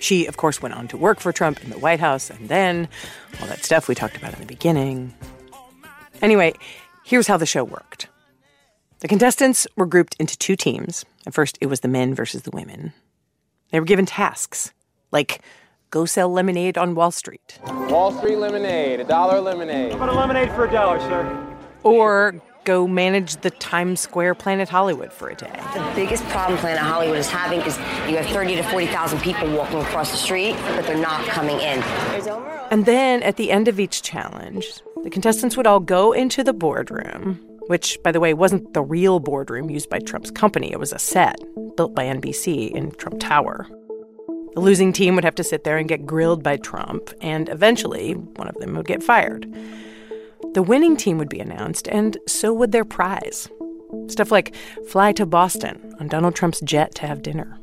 She, 0.00 0.26
of 0.26 0.36
course, 0.36 0.60
went 0.60 0.74
on 0.74 0.88
to 0.88 0.96
work 0.96 1.20
for 1.20 1.32
Trump 1.32 1.62
in 1.62 1.70
the 1.70 1.78
White 1.78 2.00
House 2.00 2.30
and 2.30 2.48
then 2.48 2.88
all 3.40 3.46
that 3.46 3.64
stuff 3.64 3.86
we 3.86 3.94
talked 3.94 4.16
about 4.16 4.34
in 4.34 4.40
the 4.40 4.46
beginning. 4.46 5.14
Anyway, 6.22 6.54
here's 7.04 7.26
how 7.26 7.36
the 7.36 7.46
show 7.46 7.62
worked 7.62 8.08
the 9.00 9.08
contestants 9.08 9.66
were 9.76 9.86
grouped 9.86 10.14
into 10.18 10.36
two 10.36 10.56
teams. 10.56 11.06
At 11.26 11.32
first, 11.32 11.56
it 11.62 11.66
was 11.66 11.80
the 11.80 11.88
men 11.88 12.14
versus 12.14 12.42
the 12.42 12.50
women. 12.50 12.92
They 13.70 13.80
were 13.80 13.86
given 13.86 14.04
tasks 14.04 14.72
like 15.10 15.40
go 15.90 16.04
sell 16.04 16.30
lemonade 16.30 16.76
on 16.76 16.94
Wall 16.94 17.10
Street. 17.10 17.58
Wall 17.64 18.12
Street 18.12 18.36
lemonade, 18.36 19.00
a 19.00 19.04
dollar 19.04 19.40
lemonade. 19.40 19.92
How 19.92 19.96
about 19.96 20.10
a 20.10 20.12
lemonade 20.12 20.50
for 20.52 20.66
a 20.66 20.70
dollar, 20.70 21.00
sir? 21.00 21.56
Or 21.82 22.40
go 22.64 22.86
manage 22.86 23.36
the 23.36 23.50
Times 23.50 24.00
Square 24.00 24.34
Planet 24.36 24.68
Hollywood 24.68 25.12
for 25.12 25.28
a 25.28 25.34
day. 25.34 25.60
The 25.74 25.92
biggest 25.94 26.24
problem 26.26 26.58
Planet 26.58 26.80
Hollywood 26.80 27.18
is 27.18 27.28
having 27.28 27.60
is 27.60 27.76
you 28.08 28.16
have 28.16 28.26
30 28.26 28.56
to 28.56 28.62
40,000 28.64 29.20
people 29.20 29.50
walking 29.52 29.80
across 29.80 30.10
the 30.10 30.16
street, 30.16 30.56
but 30.76 30.86
they're 30.86 30.96
not 30.96 31.24
coming 31.26 31.58
in. 31.58 31.82
And 32.70 32.86
then 32.86 33.22
at 33.22 33.36
the 33.36 33.50
end 33.50 33.68
of 33.68 33.80
each 33.80 34.02
challenge, 34.02 34.82
the 35.02 35.10
contestants 35.10 35.56
would 35.56 35.66
all 35.66 35.80
go 35.80 36.12
into 36.12 36.44
the 36.44 36.52
boardroom, 36.52 37.40
which, 37.66 37.98
by 38.02 38.12
the 38.12 38.20
way, 38.20 38.34
wasn't 38.34 38.74
the 38.74 38.82
real 38.82 39.18
boardroom 39.20 39.70
used 39.70 39.88
by 39.88 39.98
Trump's 39.98 40.30
company. 40.30 40.70
It 40.70 40.78
was 40.78 40.92
a 40.92 40.98
set 40.98 41.36
built 41.76 41.94
by 41.94 42.04
NBC 42.04 42.70
in 42.72 42.90
Trump 42.92 43.20
Tower. 43.20 43.66
The 44.54 44.60
losing 44.60 44.92
team 44.92 45.14
would 45.14 45.24
have 45.24 45.36
to 45.36 45.44
sit 45.44 45.64
there 45.64 45.78
and 45.78 45.88
get 45.88 46.04
grilled 46.04 46.42
by 46.42 46.56
Trump, 46.56 47.10
and 47.20 47.48
eventually 47.48 48.14
one 48.14 48.48
of 48.48 48.56
them 48.56 48.74
would 48.74 48.86
get 48.86 49.02
fired. 49.02 49.46
The 50.52 50.64
winning 50.64 50.96
team 50.96 51.16
would 51.18 51.28
be 51.28 51.38
announced, 51.38 51.86
and 51.86 52.18
so 52.26 52.52
would 52.52 52.72
their 52.72 52.84
prize. 52.84 53.48
Stuff 54.08 54.32
like 54.32 54.52
fly 54.88 55.12
to 55.12 55.24
Boston 55.24 55.94
on 56.00 56.08
Donald 56.08 56.34
Trump's 56.34 56.60
jet 56.62 56.92
to 56.96 57.06
have 57.06 57.22
dinner, 57.22 57.56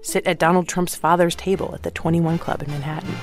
sit 0.00 0.26
at 0.26 0.38
Donald 0.38 0.66
Trump's 0.66 0.94
father's 0.94 1.34
table 1.34 1.72
at 1.74 1.82
the 1.82 1.90
21 1.90 2.38
Club 2.38 2.62
in 2.62 2.70
Manhattan. 2.70 3.14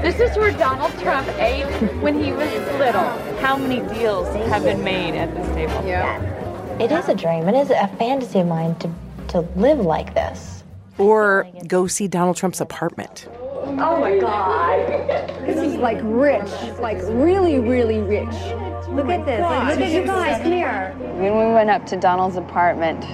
This 0.00 0.20
is 0.20 0.36
where 0.36 0.52
Donald 0.52 0.92
Trump 1.00 1.26
ate 1.40 1.66
when 2.00 2.22
he 2.22 2.30
was 2.30 2.48
little. 2.78 3.08
How 3.40 3.56
many 3.56 3.80
deals 3.92 4.32
have 4.48 4.62
been 4.62 4.84
made 4.84 5.16
at 5.16 5.34
this 5.34 5.48
table? 5.48 5.84
Yeah. 5.84 6.22
It 6.80 6.92
is 6.92 7.08
a 7.08 7.14
dream. 7.16 7.48
It 7.48 7.56
is 7.56 7.70
a 7.70 7.88
fantasy 7.98 8.38
of 8.38 8.46
mine 8.46 8.76
to, 8.76 8.90
to 9.28 9.40
live 9.56 9.80
like 9.80 10.14
this. 10.14 10.62
Or 10.98 11.48
go 11.66 11.88
see 11.88 12.06
Donald 12.06 12.36
Trump's 12.36 12.60
apartment. 12.60 13.26
Oh 13.66 14.00
my 14.00 14.18
God. 14.18 14.88
This 15.44 15.58
is 15.58 15.74
like 15.74 15.98
rich, 16.02 16.50
like 16.78 16.98
really, 17.02 17.58
really 17.58 17.98
rich. 17.98 18.34
Look 18.88 19.08
at 19.08 19.26
this. 19.26 19.40
Look 19.40 19.80
at 19.80 19.90
you 19.90 20.04
guys. 20.04 20.40
Come 20.42 20.52
here. 20.52 20.94
When 20.98 21.36
we 21.36 21.52
went 21.52 21.70
up 21.70 21.84
to 21.86 21.96
Donald's 21.96 22.36
apartment, 22.36 23.04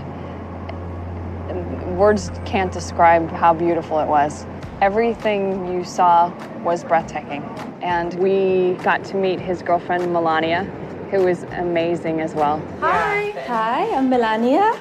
words 1.96 2.30
can't 2.44 2.70
describe 2.72 3.30
how 3.30 3.54
beautiful 3.54 3.98
it 4.00 4.06
was. 4.06 4.46
Everything 4.80 5.72
you 5.72 5.84
saw 5.84 6.32
was 6.62 6.84
breathtaking. 6.84 7.42
And 7.82 8.14
we 8.14 8.74
got 8.84 9.04
to 9.06 9.16
meet 9.16 9.40
his 9.40 9.62
girlfriend, 9.62 10.12
Melania, 10.12 10.64
who 11.10 11.24
was 11.24 11.44
amazing 11.54 12.20
as 12.20 12.34
well. 12.34 12.62
Hi. 12.80 13.30
Hi, 13.46 13.94
I'm 13.94 14.08
Melania. 14.08 14.74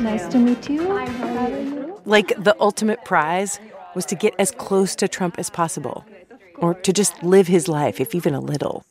Nice 0.00 0.26
to 0.28 0.38
meet 0.38 0.68
you. 0.68 0.88
Hi, 0.88 1.06
how 1.06 1.46
are 1.46 1.48
you? 1.50 2.00
Like 2.04 2.32
the 2.42 2.56
ultimate 2.60 3.04
prize 3.04 3.58
was 3.98 4.06
to 4.06 4.14
get 4.14 4.32
as 4.38 4.52
close 4.52 4.94
to 4.94 5.08
Trump 5.08 5.40
as 5.40 5.50
possible, 5.50 6.04
or 6.58 6.72
to 6.72 6.92
just 6.92 7.20
live 7.24 7.48
his 7.48 7.66
life, 7.66 8.00
if 8.00 8.14
even 8.14 8.32
a 8.32 8.38
little. 8.38 8.84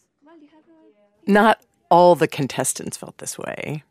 Not 1.25 1.61
all 1.89 2.13
the 2.13 2.27
contestants 2.27 2.97
felt 2.97 3.17
this 3.19 3.39
way. 3.39 3.85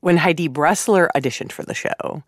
When 0.00 0.16
Heidi 0.16 0.48
Bressler 0.48 1.08
auditioned 1.14 1.52
for 1.52 1.62
the 1.62 1.74
show, 1.74 2.22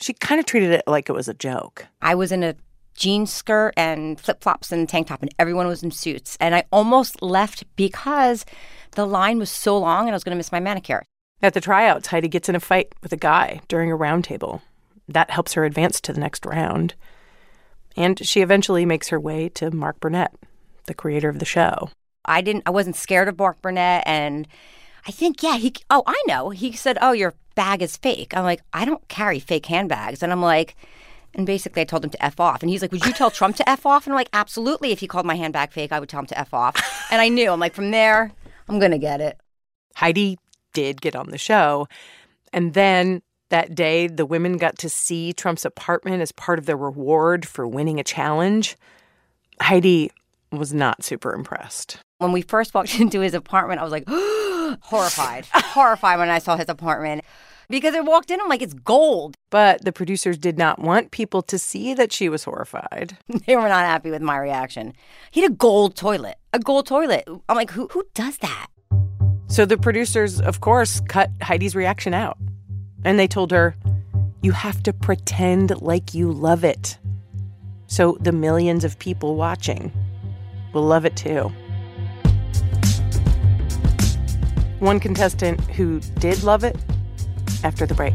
she 0.00 0.14
kind 0.14 0.40
of 0.40 0.46
treated 0.46 0.70
it 0.70 0.84
like 0.86 1.10
it 1.10 1.12
was 1.12 1.28
a 1.28 1.34
joke. 1.34 1.84
I 2.00 2.14
was 2.14 2.32
in 2.32 2.42
a 2.42 2.54
jean 2.94 3.26
skirt 3.26 3.74
and 3.76 4.18
flip 4.18 4.42
flops 4.42 4.72
and 4.72 4.88
tank 4.88 5.08
top, 5.08 5.20
and 5.20 5.34
everyone 5.38 5.66
was 5.66 5.82
in 5.82 5.90
suits. 5.90 6.38
And 6.40 6.54
I 6.54 6.64
almost 6.72 7.20
left 7.20 7.64
because 7.76 8.46
the 8.92 9.06
line 9.06 9.38
was 9.38 9.50
so 9.50 9.76
long 9.76 10.06
and 10.06 10.14
I 10.14 10.16
was 10.16 10.24
going 10.24 10.34
to 10.34 10.38
miss 10.38 10.50
my 10.50 10.60
manicure. 10.60 11.04
At 11.42 11.52
the 11.52 11.60
tryouts, 11.60 12.06
Heidi 12.06 12.28
gets 12.28 12.48
in 12.48 12.56
a 12.56 12.60
fight 12.60 12.94
with 13.02 13.12
a 13.12 13.18
guy 13.18 13.60
during 13.68 13.92
a 13.92 13.98
roundtable. 13.98 14.62
That 15.08 15.30
helps 15.30 15.54
her 15.54 15.64
advance 15.64 16.00
to 16.02 16.12
the 16.12 16.20
next 16.20 16.46
round. 16.46 16.94
And 17.96 18.24
she 18.26 18.40
eventually 18.40 18.86
makes 18.86 19.08
her 19.08 19.20
way 19.20 19.48
to 19.50 19.70
Mark 19.70 20.00
Burnett, 20.00 20.34
the 20.86 20.94
creator 20.94 21.28
of 21.28 21.38
the 21.38 21.44
show. 21.44 21.90
I 22.24 22.40
didn't 22.40 22.64
I 22.66 22.70
wasn't 22.70 22.96
scared 22.96 23.28
of 23.28 23.38
Mark 23.38 23.60
Burnett 23.60 24.02
and 24.06 24.48
I 25.06 25.10
think 25.10 25.42
yeah, 25.42 25.58
he 25.58 25.74
oh, 25.90 26.02
I 26.06 26.20
know. 26.26 26.48
He 26.48 26.72
said, 26.72 26.96
"Oh, 27.02 27.12
your 27.12 27.34
bag 27.54 27.82
is 27.82 27.98
fake." 27.98 28.34
I'm 28.34 28.44
like, 28.44 28.62
"I 28.72 28.86
don't 28.86 29.06
carry 29.08 29.38
fake 29.38 29.66
handbags." 29.66 30.22
And 30.22 30.32
I'm 30.32 30.40
like, 30.40 30.76
and 31.34 31.46
basically, 31.46 31.82
I 31.82 31.84
told 31.84 32.04
him 32.04 32.10
to 32.10 32.24
F 32.24 32.38
off. 32.38 32.62
And 32.62 32.70
he's 32.70 32.80
like, 32.80 32.92
Would 32.92 33.04
you 33.04 33.12
tell 33.12 33.30
Trump 33.30 33.56
to 33.56 33.68
F 33.68 33.84
off? 33.86 34.06
And 34.06 34.12
I'm 34.12 34.18
like, 34.18 34.30
Absolutely. 34.32 34.92
If 34.92 35.00
he 35.00 35.08
called 35.08 35.26
my 35.26 35.34
handbag 35.34 35.72
fake, 35.72 35.92
I 35.92 35.98
would 35.98 36.08
tell 36.08 36.20
him 36.20 36.26
to 36.26 36.38
F 36.38 36.54
off. 36.54 36.76
And 37.10 37.20
I 37.20 37.28
knew. 37.28 37.50
I'm 37.50 37.60
like, 37.60 37.74
From 37.74 37.90
there, 37.90 38.32
I'm 38.68 38.78
going 38.78 38.92
to 38.92 38.98
get 38.98 39.20
it. 39.20 39.38
Heidi 39.96 40.38
did 40.72 41.00
get 41.00 41.16
on 41.16 41.30
the 41.30 41.38
show. 41.38 41.88
And 42.52 42.74
then 42.74 43.22
That 43.50 43.74
day, 43.74 44.06
the 44.06 44.26
women 44.26 44.56
got 44.56 44.78
to 44.78 44.88
see 44.88 45.32
Trump's 45.32 45.64
apartment 45.64 46.22
as 46.22 46.32
part 46.32 46.58
of 46.58 46.66
their 46.66 46.76
reward 46.76 47.46
for 47.46 47.66
winning 47.66 48.00
a 48.00 48.04
challenge. 48.04 48.76
Heidi 49.60 50.10
was 50.50 50.72
not 50.72 51.04
super 51.04 51.34
impressed. 51.34 51.98
When 52.18 52.32
we 52.32 52.42
first 52.42 52.74
walked 52.74 52.98
into 53.00 53.20
his 53.20 53.34
apartment, 53.34 53.80
I 53.80 53.84
was 53.84 53.92
like, 53.92 54.04
horrified, 54.80 55.46
horrified 55.52 56.18
when 56.18 56.30
I 56.30 56.38
saw 56.38 56.56
his 56.56 56.68
apartment. 56.68 57.24
Because 57.68 57.94
I 57.94 58.00
walked 58.00 58.30
in, 58.30 58.40
I'm 58.40 58.48
like, 58.48 58.62
it's 58.62 58.74
gold. 58.74 59.36
But 59.50 59.84
the 59.84 59.92
producers 59.92 60.36
did 60.36 60.58
not 60.58 60.78
want 60.78 61.10
people 61.12 61.42
to 61.42 61.58
see 61.58 61.94
that 61.94 62.12
she 62.12 62.28
was 62.28 62.44
horrified. 62.44 63.16
they 63.46 63.56
were 63.56 63.68
not 63.68 63.86
happy 63.86 64.10
with 64.10 64.22
my 64.22 64.36
reaction. 64.38 64.92
He 65.30 65.40
had 65.42 65.50
a 65.50 65.54
gold 65.54 65.96
toilet, 65.96 66.36
a 66.52 66.58
gold 66.58 66.86
toilet. 66.86 67.24
I'm 67.48 67.56
like, 67.56 67.70
who, 67.70 67.88
who 67.88 68.04
does 68.14 68.38
that? 68.38 68.66
So 69.46 69.64
the 69.64 69.78
producers, 69.78 70.40
of 70.40 70.60
course, 70.60 71.00
cut 71.08 71.30
Heidi's 71.40 71.74
reaction 71.74 72.12
out. 72.12 72.36
And 73.04 73.18
they 73.18 73.28
told 73.28 73.50
her, 73.50 73.76
you 74.42 74.52
have 74.52 74.82
to 74.82 74.92
pretend 74.92 75.80
like 75.82 76.14
you 76.14 76.32
love 76.32 76.64
it. 76.64 76.98
So 77.86 78.18
the 78.20 78.32
millions 78.32 78.84
of 78.84 78.98
people 78.98 79.36
watching 79.36 79.92
will 80.72 80.82
love 80.84 81.04
it 81.04 81.16
too. 81.16 81.52
One 84.80 85.00
contestant 85.00 85.60
who 85.70 86.00
did 86.18 86.42
love 86.42 86.64
it 86.64 86.76
after 87.62 87.86
the 87.86 87.94
break. 87.94 88.14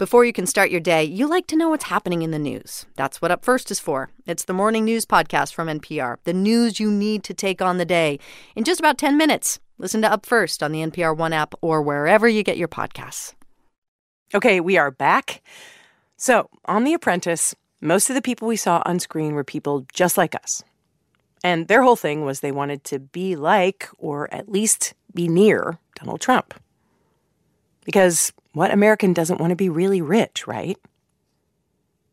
Before 0.00 0.24
you 0.24 0.32
can 0.32 0.46
start 0.46 0.70
your 0.70 0.80
day, 0.80 1.04
you 1.04 1.28
like 1.28 1.46
to 1.48 1.56
know 1.56 1.68
what's 1.68 1.84
happening 1.84 2.22
in 2.22 2.30
the 2.30 2.38
news. 2.38 2.86
That's 2.96 3.20
what 3.20 3.30
Up 3.30 3.44
First 3.44 3.70
is 3.70 3.78
for. 3.78 4.08
It's 4.26 4.44
the 4.46 4.54
morning 4.54 4.86
news 4.86 5.04
podcast 5.04 5.52
from 5.52 5.68
NPR, 5.68 6.16
the 6.24 6.32
news 6.32 6.80
you 6.80 6.90
need 6.90 7.22
to 7.24 7.34
take 7.34 7.60
on 7.60 7.76
the 7.76 7.84
day 7.84 8.18
in 8.56 8.64
just 8.64 8.80
about 8.80 8.96
10 8.96 9.18
minutes. 9.18 9.60
Listen 9.76 10.00
to 10.00 10.10
Up 10.10 10.24
First 10.24 10.62
on 10.62 10.72
the 10.72 10.80
NPR 10.80 11.14
One 11.14 11.34
app 11.34 11.52
or 11.60 11.82
wherever 11.82 12.26
you 12.26 12.42
get 12.42 12.56
your 12.56 12.66
podcasts. 12.66 13.34
Okay, 14.34 14.58
we 14.58 14.78
are 14.78 14.90
back. 14.90 15.42
So, 16.16 16.48
on 16.64 16.84
The 16.84 16.94
Apprentice, 16.94 17.54
most 17.82 18.08
of 18.08 18.14
the 18.14 18.22
people 18.22 18.48
we 18.48 18.56
saw 18.56 18.82
on 18.86 19.00
screen 19.00 19.34
were 19.34 19.44
people 19.44 19.86
just 19.92 20.16
like 20.16 20.34
us. 20.34 20.64
And 21.44 21.68
their 21.68 21.82
whole 21.82 21.94
thing 21.94 22.24
was 22.24 22.40
they 22.40 22.52
wanted 22.52 22.84
to 22.84 23.00
be 23.00 23.36
like, 23.36 23.90
or 23.98 24.32
at 24.32 24.48
least 24.48 24.94
be 25.14 25.28
near, 25.28 25.78
Donald 25.96 26.22
Trump. 26.22 26.54
Because 27.84 28.32
what 28.52 28.72
American 28.72 29.12
doesn't 29.12 29.40
want 29.40 29.50
to 29.50 29.56
be 29.56 29.68
really 29.68 30.00
rich, 30.00 30.46
right? 30.46 30.78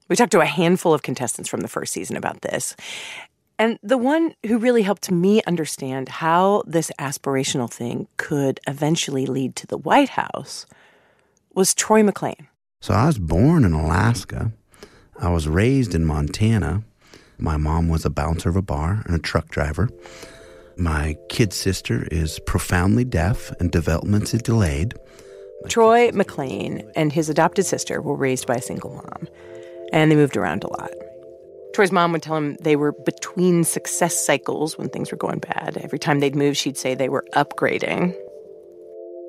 We 0.08 0.16
talked 0.16 0.32
to 0.32 0.42
a 0.42 0.46
handful 0.46 0.94
of 0.94 1.02
contestants 1.02 1.50
from 1.50 1.62
the 1.62 1.68
first 1.68 1.94
season 1.94 2.16
about 2.16 2.42
this. 2.42 2.76
And 3.60 3.80
the 3.82 3.98
one 3.98 4.36
who 4.46 4.60
really 4.60 4.84
helped 4.84 5.12
me 5.12 5.42
understand 5.48 6.10
how 6.10 6.64
this 6.68 6.92
aspirational 7.00 7.72
thing 7.72 8.08
could 8.18 8.60
eventually 8.68 9.26
lead 9.26 9.56
to 9.58 9.68
the 9.68 9.78
White 9.78 10.10
House 10.10 10.66
was 11.54 11.74
Troy 11.74 12.04
McClain. 12.04 12.48
So 12.82 12.94
I 12.94 13.08
was 13.08 13.18
born 13.18 13.66
in 13.66 13.74
Alaska. 13.74 14.52
I 15.20 15.30
was 15.30 15.48
raised 15.48 15.96
in 15.96 16.06
Montana. 16.06 16.84
My 17.40 17.58
mom 17.58 17.90
was 17.90 18.06
a 18.06 18.12
bouncer 18.12 18.50
of 18.50 18.56
a 18.56 18.62
bar 18.62 19.02
and 19.06 19.16
a 19.16 19.20
truck 19.20 19.50
driver. 19.50 19.90
My 20.78 21.18
kid 21.30 21.52
sister 21.52 22.08
is 22.12 22.40
profoundly 22.46 23.04
deaf 23.04 23.52
and 23.60 23.72
developmentally 23.72 24.44
delayed. 24.44 24.94
Troy 25.70 26.12
McClain 26.12 26.90
and 26.96 27.12
his 27.12 27.30
adopted 27.30 27.66
sister 27.66 28.02
were 28.02 28.16
raised 28.16 28.48
by 28.48 28.56
a 28.56 28.62
single 28.62 28.92
mom, 28.92 29.28
and 29.92 30.12
they 30.12 30.16
moved 30.16 30.38
around 30.38 30.64
a 30.64 30.70
lot. 30.70 30.92
Troy's 31.74 31.92
mom 31.92 32.12
would 32.12 32.24
tell 32.24 32.38
him 32.38 32.56
they 32.62 32.76
were 32.76 32.94
between 33.06 33.64
success 33.64 34.26
cycles 34.26 34.78
when 34.78 34.90
things 34.90 35.12
were 35.12 35.18
going 35.18 35.40
bad. 35.40 35.78
Every 35.78 36.00
time 36.00 36.20
they'd 36.20 36.36
move, 36.36 36.58
she'd 36.58 36.78
say 36.78 36.96
they 36.96 37.10
were 37.10 37.26
upgrading. 37.34 38.16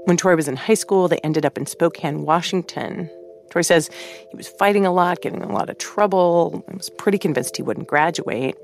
When 0.05 0.17
Troy 0.17 0.37
was 0.37 0.49
in 0.49 0.57
high 0.57 0.75
school, 0.75 1.09
they 1.09 1.19
ended 1.19 1.45
up 1.45 1.59
in 1.59 1.67
Spokane, 1.67 2.23
Washington. 2.23 3.11
Troy 3.51 3.63
says 3.63 3.91
he 4.31 4.37
was 4.37 4.49
fighting 4.49 4.87
a 4.87 4.93
lot, 4.93 5.21
getting 5.21 5.43
in 5.43 5.51
a 5.51 5.53
lot 5.53 5.69
of 5.69 5.79
trouble, 5.79 6.65
and 6.69 6.79
was 6.79 6.91
pretty 6.91 7.19
convinced 7.19 7.57
he 7.57 7.63
wouldn't 7.63 7.89
graduate. 7.89 8.57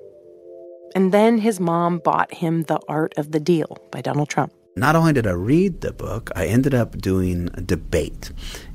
And 0.94 1.12
then 1.12 1.38
his 1.38 1.60
mom 1.60 1.98
bought 1.98 2.32
him 2.32 2.62
The 2.62 2.80
Art 2.88 3.14
of 3.18 3.32
the 3.32 3.40
Deal 3.40 3.78
by 3.90 4.00
Donald 4.00 4.28
Trump. 4.28 4.52
Not 4.76 4.96
only 4.96 5.12
did 5.12 5.28
I 5.28 5.32
read 5.32 5.82
the 5.82 5.92
book, 5.92 6.30
I 6.34 6.46
ended 6.46 6.74
up 6.74 6.98
doing 6.98 7.48
a 7.54 7.60
debate. 7.60 8.32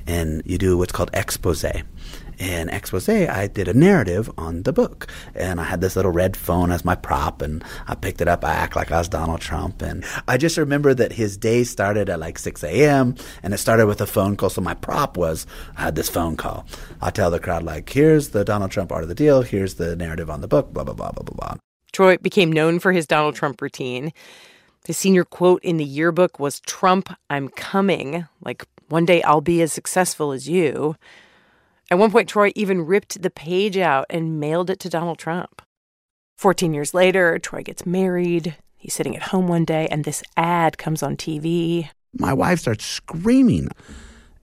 And 0.07 0.41
you 0.45 0.57
do 0.57 0.77
what's 0.77 0.93
called 0.93 1.09
expose. 1.13 1.65
And 2.39 2.69
expose, 2.69 3.09
I 3.09 3.47
did 3.47 3.67
a 3.67 3.73
narrative 3.73 4.31
on 4.37 4.63
the 4.63 4.71
book. 4.71 5.07
And 5.35 5.59
I 5.59 5.65
had 5.65 5.81
this 5.81 5.97
little 5.97 6.11
red 6.11 6.37
phone 6.37 6.71
as 6.71 6.85
my 6.85 6.95
prop, 6.95 7.41
and 7.41 7.65
I 7.85 7.95
picked 7.95 8.21
it 8.21 8.29
up. 8.29 8.45
I 8.45 8.53
act 8.53 8.77
like 8.77 8.93
I 8.93 8.99
was 8.99 9.09
Donald 9.09 9.41
Trump. 9.41 9.81
And 9.81 10.05
I 10.25 10.37
just 10.37 10.57
remember 10.57 10.93
that 10.93 11.11
his 11.11 11.35
day 11.35 11.65
started 11.65 12.09
at 12.09 12.21
like 12.21 12.39
6 12.39 12.63
a.m., 12.63 13.15
and 13.43 13.53
it 13.53 13.57
started 13.57 13.87
with 13.87 13.99
a 13.99 14.07
phone 14.07 14.37
call. 14.37 14.49
So 14.49 14.61
my 14.61 14.75
prop 14.75 15.17
was 15.17 15.45
I 15.75 15.81
had 15.81 15.95
this 15.95 16.07
phone 16.07 16.37
call. 16.37 16.65
I 17.01 17.11
tell 17.11 17.29
the 17.29 17.41
crowd, 17.41 17.63
like, 17.63 17.89
here's 17.89 18.29
the 18.29 18.45
Donald 18.45 18.71
Trump 18.71 18.93
art 18.93 19.03
of 19.03 19.09
the 19.09 19.15
deal, 19.15 19.41
here's 19.41 19.73
the 19.73 19.97
narrative 19.97 20.29
on 20.29 20.39
the 20.39 20.47
book, 20.47 20.71
blah, 20.71 20.85
blah, 20.85 20.93
blah, 20.93 21.11
blah, 21.11 21.23
blah, 21.23 21.35
blah. 21.35 21.55
Troy 21.91 22.15
became 22.17 22.53
known 22.53 22.79
for 22.79 22.93
his 22.93 23.05
Donald 23.05 23.35
Trump 23.35 23.61
routine. 23.61 24.13
His 24.85 24.97
senior 24.97 25.23
quote 25.23 25.63
in 25.63 25.77
the 25.77 25.85
yearbook 25.85 26.39
was 26.39 26.59
Trump, 26.61 27.13
I'm 27.29 27.49
coming. 27.49 28.25
Like, 28.41 28.65
one 28.87 29.05
day 29.05 29.21
I'll 29.23 29.41
be 29.41 29.61
as 29.61 29.73
successful 29.73 30.31
as 30.31 30.49
you. 30.49 30.95
At 31.91 31.97
one 31.97 32.11
point, 32.11 32.29
Troy 32.29 32.51
even 32.55 32.85
ripped 32.85 33.21
the 33.21 33.29
page 33.29 33.77
out 33.77 34.05
and 34.09 34.39
mailed 34.39 34.69
it 34.69 34.79
to 34.81 34.89
Donald 34.89 35.17
Trump. 35.17 35.61
14 36.37 36.73
years 36.73 36.93
later, 36.93 37.37
Troy 37.39 37.63
gets 37.63 37.85
married. 37.85 38.55
He's 38.77 38.93
sitting 38.93 39.15
at 39.15 39.23
home 39.23 39.47
one 39.47 39.65
day, 39.65 39.87
and 39.91 40.05
this 40.05 40.23
ad 40.37 40.77
comes 40.77 41.03
on 41.03 41.17
TV. 41.17 41.89
My 42.17 42.33
wife 42.33 42.59
starts 42.59 42.85
screaming. 42.85 43.69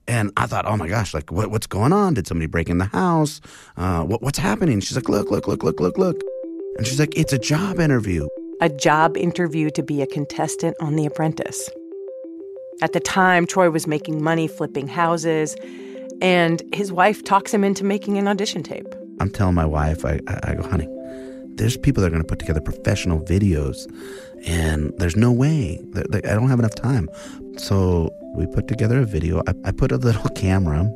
And 0.07 0.31
I 0.37 0.45
thought, 0.45 0.65
oh 0.65 0.77
my 0.77 0.87
gosh, 0.87 1.13
like, 1.13 1.31
what, 1.31 1.51
what's 1.51 1.67
going 1.67 1.91
on? 1.91 2.13
Did 2.13 2.27
somebody 2.27 2.47
break 2.47 2.69
in 2.69 2.77
the 2.77 2.85
house? 2.85 3.41
Uh, 3.75 4.03
what, 4.03 4.21
what's 4.21 4.39
happening? 4.39 4.79
She's 4.79 4.95
like, 4.95 5.09
look, 5.09 5.31
look, 5.31 5.47
look, 5.47 5.63
look, 5.63 5.79
look, 5.79 5.97
look. 5.97 6.21
And 6.77 6.87
she's 6.87 6.99
like, 6.99 7.17
it's 7.17 7.33
a 7.33 7.39
job 7.39 7.79
interview 7.79 8.27
a 8.59 8.69
job 8.69 9.17
interview 9.17 9.69
to 9.71 9.83
be 9.83 10.01
a 10.01 10.07
contestant 10.07 10.75
on 10.79 10.95
The 10.95 11.05
Apprentice. 11.05 11.69
At 12.81 12.93
the 12.93 12.99
time, 12.99 13.45
Troy 13.45 13.69
was 13.69 13.87
making 13.87 14.23
money 14.23 14.47
flipping 14.47 14.87
houses, 14.87 15.55
and 16.21 16.61
his 16.73 16.91
wife 16.91 17.23
talks 17.23 17.53
him 17.53 17.63
into 17.63 17.83
making 17.83 18.17
an 18.17 18.27
audition 18.27 18.63
tape. 18.63 18.87
I'm 19.19 19.29
telling 19.29 19.55
my 19.55 19.65
wife, 19.65 20.05
I, 20.05 20.19
I, 20.43 20.55
go, 20.55 20.63
honey, 20.63 20.87
there's 21.55 21.77
people 21.77 22.01
that 22.01 22.07
are 22.07 22.11
going 22.11 22.21
to 22.21 22.27
put 22.27 22.39
together 22.39 22.61
professional 22.61 23.19
videos, 23.19 23.87
and 24.45 24.93
there's 24.97 25.15
no 25.15 25.31
way. 25.31 25.79
I 25.95 26.19
don't 26.19 26.49
have 26.49 26.59
enough 26.59 26.75
time. 26.75 27.09
So 27.57 28.11
we 28.35 28.45
put 28.47 28.67
together 28.67 28.99
a 28.99 29.05
video. 29.05 29.41
I, 29.47 29.53
I 29.65 29.71
put 29.71 29.91
a 29.91 29.97
little 29.97 30.29
camera 30.35 30.91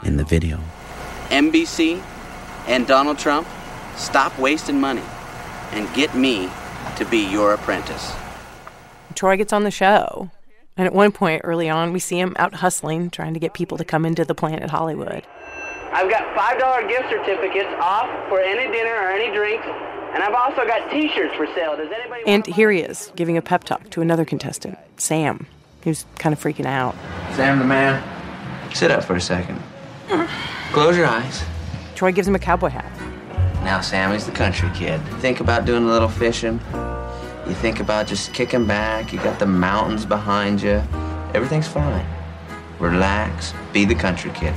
in 0.03 0.17
the 0.17 0.23
video. 0.23 0.59
NBC 1.29 2.01
and 2.67 2.86
Donald 2.86 3.17
Trump, 3.17 3.47
stop 3.95 4.38
wasting 4.38 4.80
money 4.80 5.03
and 5.71 5.91
get 5.93 6.15
me 6.15 6.49
to 6.97 7.06
be 7.06 7.19
your 7.19 7.53
apprentice. 7.53 8.13
Troy 9.15 9.38
gets 9.38 9.53
on 9.53 9.63
the 9.63 9.71
show. 9.71 10.30
And 10.77 10.86
at 10.86 10.93
one 10.93 11.12
point 11.12 11.41
early 11.43 11.69
on, 11.69 11.91
we 11.91 11.99
see 11.99 12.19
him 12.19 12.36
out 12.38 12.53
hustling, 12.56 13.10
trying 13.10 13.34
to 13.34 13.39
get 13.39 13.53
people 13.53 13.77
to 13.80 13.84
come 13.84 14.06
into 14.06 14.23
the 14.23 14.36
Planet 14.36 14.69
Hollywood. 14.69 15.23
I've 15.91 16.10
got 16.10 16.23
$5 16.38 16.88
gift 16.88 17.10
certificates 17.10 17.73
off 17.80 18.08
for 18.30 18.39
any 18.39 18.71
dinner 18.71 18.93
or 18.93 19.10
any 19.10 19.36
drinks, 19.36 19.65
and 20.13 20.21
I've 20.21 20.36
also 20.36 20.67
got 20.67 20.91
t 20.91 21.10
shirts 21.10 21.34
for 21.36 21.47
sale. 21.56 21.75
Does 21.75 21.89
anybody 21.91 22.23
And 22.27 22.45
here 22.45 22.69
he 22.69 22.82
is, 22.82 23.12
giving 23.15 23.38
a 23.38 23.41
pep 23.41 23.63
talk 23.63 23.89
to 23.91 24.01
another 24.01 24.23
contestant, 24.23 24.77
Sam, 24.97 25.47
who's 25.84 26.06
kind 26.19 26.34
of 26.34 26.39
freaking 26.39 26.65
out. 26.65 26.93
Sam 27.36 27.58
the 27.58 27.65
man, 27.65 28.03
sit 28.75 28.91
up 28.91 29.03
for 29.03 29.15
a 29.15 29.21
second. 29.21 29.60
Close 30.71 30.95
your 30.95 31.08
eyes. 31.08 31.43
Troy 31.97 32.12
gives 32.12 32.27
him 32.27 32.36
a 32.36 32.39
cowboy 32.39 32.69
hat. 32.69 32.91
Now, 33.63 33.81
Sammy's 33.81 34.27
the 34.27 34.31
country 34.31 34.69
kid. 34.75 35.01
Think 35.19 35.39
about 35.39 35.65
doing 35.65 35.83
a 35.83 35.88
little 35.88 36.07
fishing. 36.07 36.62
You 37.47 37.55
think 37.55 37.79
about 37.79 38.05
just 38.05 38.36
kicking 38.36 38.67
back. 38.67 39.12
You 39.12 39.17
got 39.17 39.39
the 39.39 39.47
mountains 39.47 40.05
behind 40.05 40.62
you. 40.62 40.83
Everything's 41.33 41.67
fine. 41.67 42.05
Relax. 42.77 43.51
Be 43.73 43.83
the 43.83 43.95
country 43.95 44.29
kid. 44.36 44.53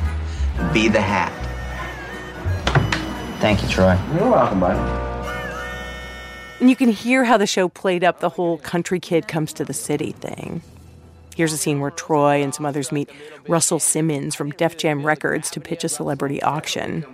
Be 0.75 0.89
the 0.89 1.01
hat. 1.01 1.33
Thank 3.41 3.63
you, 3.63 3.69
Troy. 3.71 3.99
You're 4.15 4.31
welcome, 4.31 4.61
buddy. 4.61 4.79
And 6.61 6.69
you 6.69 6.77
can 6.77 6.91
hear 6.91 7.25
how 7.25 7.39
the 7.39 7.47
show 7.47 7.71
played 7.71 8.05
up 8.05 8.21
the 8.21 8.29
whole 8.29 8.59
country 8.59 9.01
kid 9.01 9.29
comes 9.29 9.55
to 9.55 9.65
the 9.65 9.73
city 9.73 10.13
thing. 10.13 10.61
Here's 11.35 11.55
a 11.55 11.57
scene 11.57 11.81
where 11.81 11.91
Troy 11.91 12.43
and 12.43 12.55
some 12.55 12.67
others 12.67 12.93
meet 12.93 13.09
Russell 13.49 13.79
Simmons 13.79 14.35
from 14.35 14.51
Def 14.51 14.77
Jam 14.77 15.07
Records 15.07 15.51
to 15.53 15.61
pitch 15.61 15.85
a 15.85 15.89
celebrity 15.89 16.43
auction. 16.43 17.07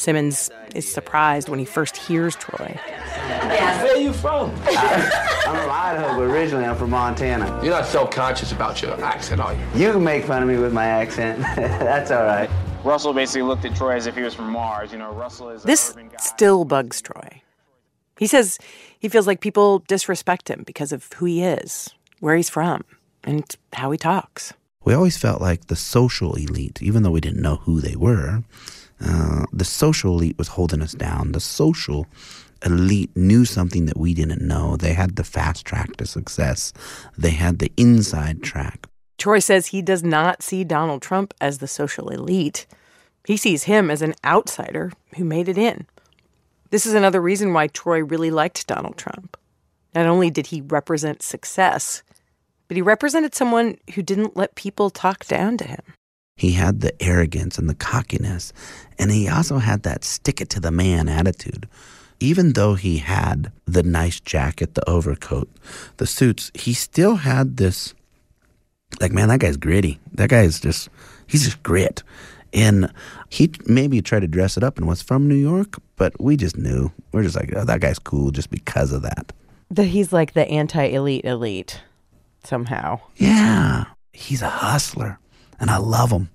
Simmons 0.00 0.50
is 0.74 0.90
surprised 0.90 1.50
when 1.50 1.58
he 1.58 1.66
first 1.66 1.94
hears 1.94 2.34
Troy. 2.34 2.80
Where 2.86 3.98
you 3.98 4.14
from? 4.14 4.50
I'm 4.64 5.56
from 5.56 5.70
Idaho, 5.70 6.16
but 6.16 6.22
originally 6.22 6.64
I'm 6.64 6.74
from 6.74 6.88
Montana. 6.88 7.60
You're 7.62 7.74
not 7.74 7.84
self-conscious 7.84 8.50
about 8.50 8.80
your 8.80 8.98
accent, 9.04 9.42
are 9.42 9.52
you? 9.52 9.60
You 9.74 9.92
can 9.92 10.02
make 10.02 10.24
fun 10.24 10.42
of 10.42 10.48
me 10.48 10.56
with 10.56 10.72
my 10.72 10.86
accent. 10.86 11.40
That's 11.56 12.10
all 12.10 12.24
right. 12.24 12.48
Russell 12.82 13.12
basically 13.12 13.42
looked 13.42 13.66
at 13.66 13.76
Troy 13.76 13.94
as 13.94 14.06
if 14.06 14.16
he 14.16 14.22
was 14.22 14.32
from 14.32 14.50
Mars. 14.50 14.90
You 14.90 14.98
know, 14.98 15.12
Russell 15.12 15.50
is. 15.50 15.64
This 15.64 15.94
still 16.18 16.64
bugs 16.64 17.02
Troy. 17.02 17.42
He 18.18 18.26
says 18.26 18.58
he 18.98 19.10
feels 19.10 19.26
like 19.26 19.40
people 19.40 19.80
disrespect 19.80 20.48
him 20.48 20.62
because 20.64 20.92
of 20.92 21.12
who 21.12 21.26
he 21.26 21.42
is, 21.42 21.90
where 22.20 22.36
he's 22.36 22.48
from, 22.48 22.84
and 23.22 23.44
how 23.74 23.90
he 23.90 23.98
talks. 23.98 24.54
We 24.82 24.94
always 24.94 25.18
felt 25.18 25.42
like 25.42 25.66
the 25.66 25.76
social 25.76 26.36
elite, 26.36 26.80
even 26.80 27.02
though 27.02 27.10
we 27.10 27.20
didn't 27.20 27.42
know 27.42 27.56
who 27.56 27.82
they 27.82 27.96
were, 27.96 28.44
uh, 29.00 29.46
the 29.52 29.64
social 29.64 30.14
elite 30.14 30.38
was 30.38 30.48
holding 30.48 30.82
us 30.82 30.92
down. 30.92 31.32
The 31.32 31.40
social 31.40 32.06
elite 32.64 33.10
knew 33.16 33.44
something 33.44 33.86
that 33.86 33.96
we 33.96 34.14
didn't 34.14 34.42
know. 34.42 34.76
They 34.76 34.92
had 34.92 35.16
the 35.16 35.24
fast 35.24 35.64
track 35.64 35.96
to 35.96 36.06
success, 36.06 36.72
they 37.16 37.30
had 37.30 37.58
the 37.58 37.72
inside 37.76 38.42
track. 38.42 38.86
Troy 39.18 39.38
says 39.38 39.66
he 39.66 39.82
does 39.82 40.02
not 40.02 40.42
see 40.42 40.64
Donald 40.64 41.02
Trump 41.02 41.34
as 41.40 41.58
the 41.58 41.68
social 41.68 42.08
elite. 42.08 42.66
He 43.26 43.36
sees 43.36 43.64
him 43.64 43.90
as 43.90 44.00
an 44.00 44.14
outsider 44.24 44.92
who 45.16 45.24
made 45.24 45.48
it 45.48 45.58
in. 45.58 45.86
This 46.70 46.86
is 46.86 46.94
another 46.94 47.20
reason 47.20 47.52
why 47.52 47.66
Troy 47.66 48.02
really 48.02 48.30
liked 48.30 48.66
Donald 48.66 48.96
Trump. 48.96 49.36
Not 49.94 50.06
only 50.06 50.30
did 50.30 50.46
he 50.46 50.62
represent 50.62 51.22
success, 51.22 52.02
but 52.68 52.76
he 52.76 52.82
represented 52.82 53.34
someone 53.34 53.76
who 53.94 54.02
didn't 54.02 54.36
let 54.36 54.54
people 54.54 54.88
talk 54.88 55.26
down 55.26 55.58
to 55.58 55.64
him. 55.64 55.82
He 56.40 56.52
had 56.52 56.80
the 56.80 56.94
arrogance 57.02 57.58
and 57.58 57.68
the 57.68 57.74
cockiness, 57.74 58.54
and 58.98 59.10
he 59.10 59.28
also 59.28 59.58
had 59.58 59.82
that 59.82 60.04
stick 60.04 60.40
it 60.40 60.48
to 60.50 60.60
the 60.60 60.70
man 60.70 61.06
attitude. 61.06 61.68
Even 62.18 62.54
though 62.54 62.74
he 62.74 62.98
had 62.98 63.52
the 63.66 63.82
nice 63.82 64.20
jacket, 64.20 64.74
the 64.74 64.88
overcoat, 64.88 65.50
the 65.98 66.06
suits, 66.06 66.50
he 66.54 66.72
still 66.72 67.16
had 67.16 67.58
this 67.58 67.94
like, 69.00 69.12
man, 69.12 69.28
that 69.28 69.40
guy's 69.40 69.56
gritty. 69.56 70.00
That 70.14 70.30
guy's 70.30 70.58
just, 70.60 70.88
he's 71.26 71.44
just 71.44 71.62
grit. 71.62 72.02
And 72.52 72.92
he 73.28 73.52
maybe 73.66 74.02
tried 74.02 74.20
to 74.20 74.26
dress 74.26 74.56
it 74.56 74.64
up 74.64 74.78
and 74.78 74.88
was 74.88 75.02
from 75.02 75.28
New 75.28 75.36
York, 75.36 75.76
but 75.96 76.18
we 76.20 76.36
just 76.36 76.56
knew. 76.56 76.90
We're 77.12 77.22
just 77.22 77.36
like, 77.36 77.52
oh, 77.54 77.64
that 77.64 77.80
guy's 77.80 77.98
cool 77.98 78.30
just 78.30 78.50
because 78.50 78.92
of 78.92 79.02
that. 79.02 79.32
That 79.70 79.84
he's 79.84 80.12
like 80.12 80.32
the 80.32 80.48
anti 80.48 80.82
elite 80.82 81.24
elite 81.24 81.80
somehow. 82.42 83.00
Yeah. 83.16 83.84
He's 84.12 84.42
a 84.42 84.48
hustler, 84.48 85.18
and 85.60 85.70
I 85.70 85.76
love 85.76 86.10
him. 86.10 86.30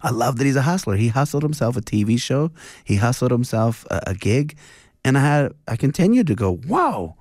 I 0.00 0.10
love 0.10 0.36
that 0.36 0.44
he's 0.44 0.56
a 0.56 0.62
hustler. 0.62 0.96
He 0.96 1.08
hustled 1.08 1.42
himself 1.42 1.76
a 1.76 1.80
TV 1.80 2.20
show, 2.20 2.52
he 2.84 2.96
hustled 2.96 3.32
himself 3.32 3.84
a, 3.90 4.02
a 4.08 4.14
gig, 4.14 4.56
and 5.04 5.18
I 5.18 5.22
had 5.22 5.52
I 5.66 5.76
continued 5.76 6.28
to 6.28 6.34
go, 6.34 6.60
wow, 6.68 7.16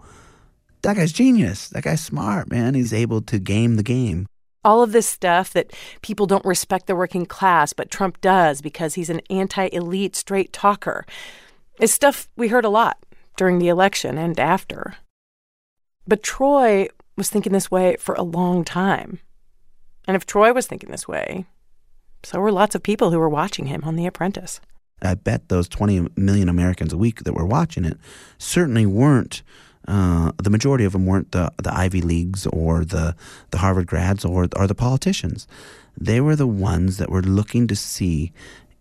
that 0.85 0.97
guy's 0.97 1.11
genius. 1.11 1.69
That 1.69 1.83
guy's 1.83 2.03
smart, 2.03 2.49
man. 2.49 2.75
He's 2.75 2.93
able 2.93 3.21
to 3.21 3.39
game 3.39 3.75
the 3.75 3.83
game. 3.83 4.27
All 4.63 4.83
of 4.83 4.91
this 4.91 5.07
stuff 5.07 5.51
that 5.53 5.73
people 6.01 6.25
don't 6.25 6.45
respect 6.45 6.87
the 6.87 6.95
working 6.95 7.25
class, 7.25 7.73
but 7.73 7.91
Trump 7.91 8.21
does 8.21 8.61
because 8.61 8.95
he's 8.95 9.09
an 9.09 9.21
anti 9.29 9.67
elite 9.71 10.15
straight 10.15 10.53
talker, 10.53 11.05
is 11.79 11.93
stuff 11.93 12.27
we 12.35 12.49
heard 12.49 12.65
a 12.65 12.69
lot 12.69 12.97
during 13.37 13.59
the 13.59 13.67
election 13.67 14.17
and 14.17 14.39
after. 14.39 14.95
But 16.07 16.23
Troy 16.23 16.87
was 17.17 17.29
thinking 17.29 17.53
this 17.53 17.71
way 17.71 17.95
for 17.99 18.15
a 18.15 18.23
long 18.23 18.63
time. 18.63 19.19
And 20.07 20.15
if 20.15 20.25
Troy 20.25 20.53
was 20.53 20.67
thinking 20.67 20.91
this 20.91 21.07
way, 21.07 21.45
so 22.23 22.39
were 22.39 22.51
lots 22.51 22.75
of 22.75 22.83
people 22.83 23.11
who 23.11 23.19
were 23.19 23.29
watching 23.29 23.67
him 23.67 23.83
on 23.83 23.95
The 23.95 24.05
Apprentice. 24.05 24.59
I 25.01 25.15
bet 25.15 25.49
those 25.49 25.67
20 25.67 26.07
million 26.15 26.49
Americans 26.49 26.93
a 26.93 26.97
week 26.97 27.23
that 27.23 27.33
were 27.33 27.45
watching 27.45 27.85
it 27.85 27.97
certainly 28.37 28.85
weren't. 28.85 29.43
Uh, 29.87 30.31
the 30.41 30.49
majority 30.49 30.83
of 30.83 30.93
them 30.93 31.05
weren't 31.05 31.31
the, 31.31 31.51
the 31.61 31.71
Ivy 31.73 32.01
Leagues 32.01 32.47
or 32.47 32.83
the, 32.83 33.15
the 33.51 33.59
Harvard 33.59 33.85
grads 33.85 34.25
or, 34.25 34.47
or 34.55 34.65
the 34.65 34.73
politicians. 34.73 35.47
They 35.95 36.19
were 36.19 36.35
the 36.35 36.47
ones 36.47 36.97
that 36.97 37.11
were 37.11 37.21
looking 37.21 37.67
to 37.67 37.75
see 37.75 38.31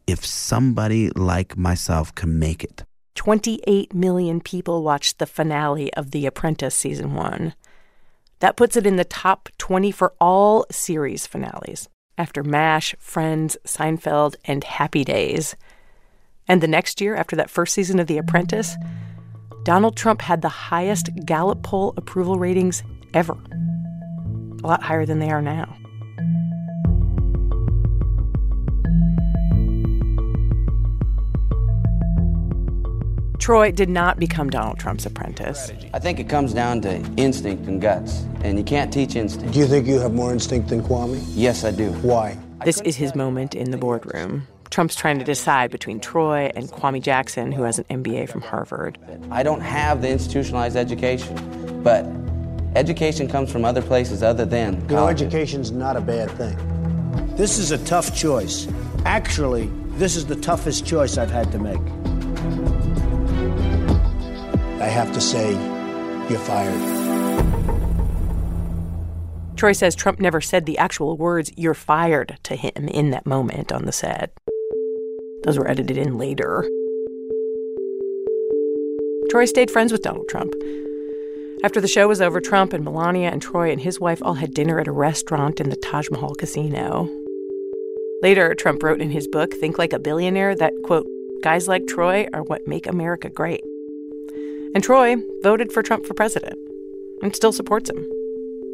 if 0.07 0.25
somebody 0.25 1.11
like 1.11 1.57
myself 1.57 2.15
can 2.15 2.39
make 2.39 2.65
it. 2.65 2.85
28 3.15 3.95
million 3.95 4.41
people 4.41 4.83
watched 4.83 5.19
the 5.19 5.27
finale 5.27 5.93
of 5.95 6.11
The 6.11 6.27
Apprentice 6.27 6.75
season 6.75 7.15
one. 7.15 7.55
That 8.41 8.57
puts 8.57 8.77
it 8.77 8.87
in 8.87 8.97
the 8.97 9.05
top 9.05 9.49
20 9.59 9.91
for 9.91 10.15
all 10.21 10.67
series 10.71 11.27
finales 11.27 11.89
after 12.17 12.43
MASH, 12.43 12.95
Friends, 12.99 13.57
Seinfeld, 13.67 14.37
and 14.45 14.63
Happy 14.65 15.05
Days. 15.05 15.57
And 16.47 16.61
the 16.61 16.69
next 16.69 17.01
year, 17.01 17.17
after 17.17 17.37
that 17.37 17.51
first 17.51 17.75
season 17.75 17.99
of 17.99 18.07
The 18.07 18.19
Apprentice, 18.19 18.77
Donald 19.65 19.97
Trump 19.97 20.21
had 20.21 20.43
the 20.43 20.49
highest 20.49 21.11
Gallup 21.25 21.63
poll 21.63 21.95
approval 21.97 22.39
ratings 22.39 22.83
ever. 23.15 23.37
A 24.63 24.67
lot 24.67 24.83
higher 24.83 25.07
than 25.07 25.19
they 25.19 25.31
are 25.31 25.43
now. 25.43 25.77
Troy 33.45 33.71
did 33.71 33.91
not 33.91 34.19
become 34.19 34.49
Donald 34.49 34.79
Trump's 34.79 35.05
apprentice. 35.05 35.71
I 35.93 35.99
think 35.99 36.19
it 36.19 36.31
comes 36.31 36.55
down 36.55 36.81
to 36.81 36.97
instinct 37.19 37.67
and 37.67 37.79
guts, 37.79 38.21
and 38.43 38.57
you 38.57 38.65
can't 38.65 38.91
teach 38.91 39.17
instinct. 39.17 39.53
Do 39.53 39.59
you 39.59 39.67
think 39.67 39.87
you 39.87 40.01
have 40.01 40.15
more 40.15 40.33
instinct 40.33 40.71
than 40.71 40.83
Kwame? 40.83 41.23
Yes, 41.35 41.63
I 41.63 41.71
do. 41.71 41.93
Why? 42.01 42.39
This 42.65 42.81
is 42.81 42.97
his 42.97 43.15
moment 43.15 43.55
in 43.55 43.71
the 43.71 43.77
boardroom. 43.77 44.47
Trump's 44.71 44.97
trying 44.97 45.19
to 45.19 45.27
decide 45.27 45.71
between 45.71 46.01
Troy 46.01 46.53
and 46.57 46.71
Kwame 46.71 47.03
Jackson, 47.03 47.53
who 47.53 47.65
has 47.65 47.79
an 47.79 47.85
MBA 47.91 48.31
from 48.31 48.41
Harvard. 48.41 48.97
I 49.31 49.43
don't 49.43 49.61
have 49.61 50.01
the 50.01 50.09
institutionalized 50.09 50.79
education, 50.79 51.83
but 51.83 52.07
education 52.75 53.29
comes 53.29 53.53
from 53.53 53.67
other 53.67 53.83
places 53.83 54.23
other 54.23 54.47
than 54.47 54.81
You 54.89 54.97
know, 54.97 55.09
education's 55.09 55.71
not 55.71 55.99
a 55.99 56.01
bad 56.01 56.31
thing. 56.31 56.57
This 57.37 57.59
is 57.59 57.73
a 57.73 57.79
tough 57.85 58.17
choice. 58.17 58.67
Actually, 59.05 59.69
this 59.99 60.17
is 60.17 60.25
the 60.25 60.37
toughest 60.37 60.87
choice 60.87 61.19
I've 61.19 61.31
had 61.31 61.53
to 61.53 61.59
make. 61.59 62.84
I 64.85 64.89
have 64.89 65.15
to 65.15 65.21
say, 65.21 65.53
you're 66.29 66.39
fired. 66.39 66.79
Troy 69.57 69.73
says 69.73 69.95
Trump 69.95 70.21
never 70.21 70.43
said 70.43 70.67
the 70.67 70.77
actual 70.77 71.17
words, 71.17 71.51
you're 71.57 71.73
fired, 71.73 72.37
to 72.43 72.55
him 72.55 72.89
in 72.89 73.09
that 73.09 73.25
moment 73.25 73.73
on 73.73 73.87
the 73.87 73.93
set. 73.93 74.37
Those 75.45 75.57
were 75.57 75.67
edited 75.67 75.97
in 75.97 76.19
later. 76.19 76.69
Troy 79.31 79.47
stayed 79.47 79.71
friends 79.71 79.91
with 79.91 80.03
Donald 80.03 80.29
Trump. 80.29 80.53
After 81.65 81.81
the 81.81 81.89
show 81.89 82.07
was 82.07 82.21
over, 82.21 82.43
Trump 82.43 82.75
and 82.75 82.85
Melania 82.85 83.31
and 83.31 83.41
Troy 83.41 83.73
and 83.73 83.81
his 83.81 83.99
wife 83.99 84.21
all 84.23 84.35
had 84.35 84.53
dinner 84.53 84.81
at 84.81 84.87
a 84.87 84.93
restaurant 84.93 85.61
in 85.61 85.71
the 85.71 85.77
Taj 85.77 86.11
Mahal 86.11 86.35
casino. 86.35 87.09
Later, 88.21 88.55
Trump 88.55 88.83
wrote 88.83 89.01
in 89.01 89.09
his 89.09 89.27
book, 89.29 89.55
Think 89.55 89.79
Like 89.79 89.95
a 89.95 89.99
Billionaire, 89.99 90.55
that, 90.57 90.75
quote, 90.85 91.07
guys 91.43 91.69
like 91.69 91.87
Troy 91.87 92.27
are 92.35 92.43
what 92.43 92.69
make 92.69 92.87
America 92.87 93.31
great. 93.31 93.65
And 94.75 94.83
Troy 94.83 95.17
voted 95.43 95.73
for 95.73 95.83
Trump 95.83 96.05
for 96.05 96.15
president 96.15 96.59
and 97.23 97.35
still 97.35 97.53
supports 97.53 97.89
him. 97.89 98.05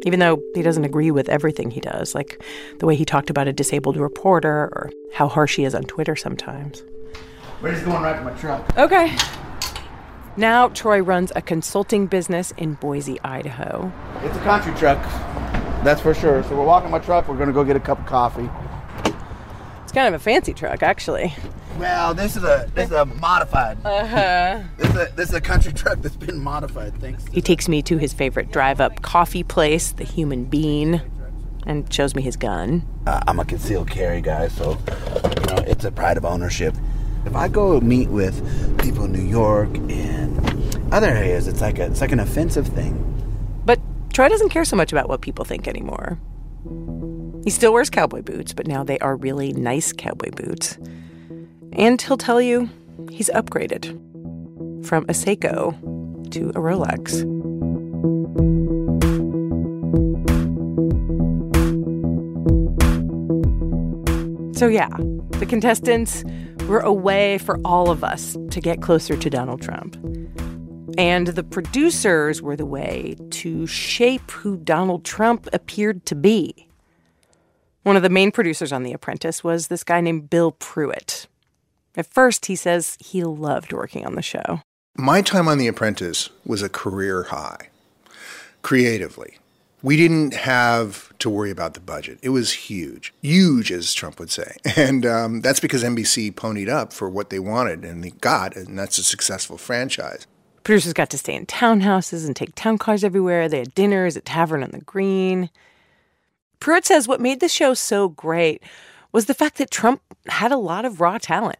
even 0.03 0.19
though 0.19 0.41
he 0.55 0.61
doesn't 0.61 0.83
agree 0.83 1.11
with 1.11 1.29
everything 1.29 1.71
he 1.71 1.79
does, 1.79 2.15
like 2.15 2.41
the 2.79 2.85
way 2.85 2.95
he 2.95 3.05
talked 3.05 3.29
about 3.29 3.47
a 3.47 3.53
disabled 3.53 3.97
reporter 3.97 4.69
or 4.73 4.91
how 5.13 5.27
harsh 5.27 5.55
he 5.57 5.63
is 5.63 5.75
on 5.75 5.83
Twitter 5.83 6.15
sometimes. 6.15 6.83
We're 7.61 7.73
just 7.73 7.85
going 7.85 8.01
right 8.01 8.17
to 8.17 8.23
my 8.23 8.31
truck. 8.39 8.77
Okay. 8.77 9.15
Now, 10.37 10.69
Troy 10.69 11.01
runs 11.01 11.31
a 11.35 11.41
consulting 11.41 12.07
business 12.07 12.51
in 12.57 12.75
Boise, 12.75 13.19
Idaho. 13.23 13.91
It's 14.23 14.35
a 14.35 14.39
country 14.39 14.73
truck, 14.75 14.97
that's 15.83 16.01
for 16.01 16.13
sure. 16.13 16.41
So 16.43 16.55
we're 16.55 16.65
walking 16.65 16.89
my 16.89 16.99
truck. 16.99 17.27
We're 17.27 17.35
going 17.35 17.47
to 17.47 17.53
go 17.53 17.63
get 17.63 17.75
a 17.75 17.81
cup 17.81 17.99
of 17.99 18.05
coffee. 18.05 18.49
It's 19.91 19.97
kind 19.97 20.15
of 20.15 20.21
a 20.21 20.23
fancy 20.23 20.53
truck, 20.53 20.83
actually. 20.83 21.33
Well, 21.77 22.13
this 22.13 22.37
is 22.37 22.45
a 22.45 22.71
this 22.73 22.85
is 22.85 22.93
a 22.93 23.03
modified. 23.03 23.77
Uh 23.85 24.07
huh. 24.07 24.63
This 24.77 24.89
is 24.89 24.95
a, 24.95 25.13
this 25.17 25.29
is 25.29 25.35
a 25.35 25.41
country 25.41 25.73
truck 25.81 26.01
that's 26.01 26.15
been 26.15 26.39
modified. 26.39 26.97
Thanks. 27.01 27.27
He 27.27 27.41
takes 27.41 27.67
me 27.67 27.81
to 27.81 27.97
his 27.97 28.13
favorite 28.13 28.53
drive-up 28.53 29.01
coffee 29.01 29.43
place, 29.43 29.91
the 29.91 30.05
Human 30.05 30.45
Bean, 30.45 31.01
and 31.67 31.91
shows 31.93 32.15
me 32.15 32.21
his 32.21 32.37
gun. 32.37 32.87
Uh, 33.05 33.19
I'm 33.27 33.37
a 33.41 33.43
concealed 33.43 33.91
carry 33.91 34.21
guy, 34.21 34.47
so 34.47 34.77
you 34.77 35.45
know 35.47 35.63
it's 35.67 35.83
a 35.83 35.91
pride 35.91 36.15
of 36.15 36.23
ownership. 36.23 36.73
If 37.25 37.35
I 37.35 37.49
go 37.49 37.81
meet 37.81 38.07
with 38.07 38.39
people 38.81 39.03
in 39.03 39.11
New 39.11 39.19
York 39.19 39.75
and 39.75 40.93
other 40.93 41.09
areas, 41.09 41.49
it's 41.49 41.59
like 41.59 41.79
a, 41.79 41.87
it's 41.87 41.99
like 41.99 42.13
an 42.13 42.21
offensive 42.21 42.67
thing. 42.67 42.95
But 43.65 43.81
Troy 44.13 44.29
doesn't 44.29 44.51
care 44.51 44.63
so 44.63 44.77
much 44.77 44.93
about 44.93 45.09
what 45.09 45.19
people 45.19 45.43
think 45.43 45.67
anymore. 45.67 46.17
He 47.43 47.49
still 47.49 47.73
wears 47.73 47.89
cowboy 47.89 48.21
boots, 48.21 48.53
but 48.53 48.67
now 48.67 48.83
they 48.83 48.99
are 48.99 49.15
really 49.15 49.51
nice 49.53 49.93
cowboy 49.93 50.29
boots. 50.31 50.77
And 51.73 51.99
he'll 52.01 52.17
tell 52.17 52.41
you 52.41 52.69
he's 53.09 53.29
upgraded 53.29 53.85
from 54.85 55.05
a 55.05 55.13
Seiko 55.13 55.71
to 56.31 56.49
a 56.49 56.53
Rolex. 56.53 57.27
So, 64.55 64.67
yeah, 64.67 64.89
the 65.39 65.47
contestants 65.47 66.23
were 66.67 66.81
a 66.81 66.93
way 66.93 67.39
for 67.39 67.59
all 67.65 67.89
of 67.89 68.03
us 68.03 68.37
to 68.51 68.61
get 68.61 68.83
closer 68.83 69.17
to 69.17 69.29
Donald 69.29 69.61
Trump. 69.63 69.95
And 70.99 71.27
the 71.27 71.43
producers 71.43 72.43
were 72.43 72.55
the 72.55 72.65
way 72.67 73.15
to 73.31 73.65
shape 73.65 74.29
who 74.29 74.57
Donald 74.57 75.03
Trump 75.03 75.47
appeared 75.51 76.05
to 76.05 76.15
be. 76.15 76.67
One 77.83 77.95
of 77.95 78.03
the 78.03 78.09
main 78.09 78.31
producers 78.31 78.71
on 78.71 78.83
The 78.83 78.93
Apprentice 78.93 79.43
was 79.43 79.67
this 79.67 79.83
guy 79.83 80.01
named 80.01 80.29
Bill 80.29 80.51
Pruitt. 80.51 81.25
At 81.97 82.05
first, 82.05 82.45
he 82.45 82.55
says 82.55 82.95
he 82.99 83.23
loved 83.23 83.73
working 83.73 84.05
on 84.05 84.13
the 84.13 84.21
show. 84.21 84.61
My 84.95 85.23
time 85.23 85.47
on 85.47 85.57
The 85.57 85.67
Apprentice 85.67 86.29
was 86.45 86.61
a 86.61 86.69
career 86.69 87.23
high, 87.23 87.69
creatively. 88.61 89.39
We 89.81 89.97
didn't 89.97 90.35
have 90.35 91.11
to 91.19 91.29
worry 91.29 91.49
about 91.49 91.73
the 91.73 91.79
budget. 91.79 92.19
It 92.21 92.29
was 92.29 92.53
huge, 92.53 93.15
huge, 93.23 93.71
as 93.71 93.95
Trump 93.95 94.19
would 94.19 94.29
say. 94.29 94.57
And 94.77 95.03
um, 95.07 95.41
that's 95.41 95.59
because 95.59 95.83
NBC 95.83 96.33
ponied 96.35 96.69
up 96.69 96.93
for 96.93 97.09
what 97.09 97.31
they 97.31 97.39
wanted 97.39 97.83
and 97.83 98.03
they 98.03 98.11
got, 98.11 98.55
and 98.55 98.77
that's 98.77 98.99
a 98.99 99.03
successful 99.03 99.57
franchise. 99.57 100.27
Producers 100.63 100.93
got 100.93 101.09
to 101.09 101.17
stay 101.17 101.33
in 101.33 101.47
townhouses 101.47 102.27
and 102.27 102.35
take 102.35 102.53
town 102.53 102.77
cars 102.77 103.03
everywhere. 103.03 103.49
They 103.49 103.59
had 103.59 103.73
dinners 103.73 104.15
at 104.15 104.25
Tavern 104.25 104.61
on 104.61 104.69
the 104.69 104.81
Green. 104.81 105.49
Pruitt 106.61 106.85
says 106.85 107.07
what 107.07 107.19
made 107.19 107.41
the 107.41 107.49
show 107.49 107.73
so 107.73 108.07
great 108.07 108.63
was 109.11 109.25
the 109.25 109.33
fact 109.33 109.57
that 109.57 109.71
Trump 109.71 110.01
had 110.27 110.53
a 110.53 110.57
lot 110.57 110.85
of 110.85 111.01
raw 111.01 111.17
talent. 111.17 111.57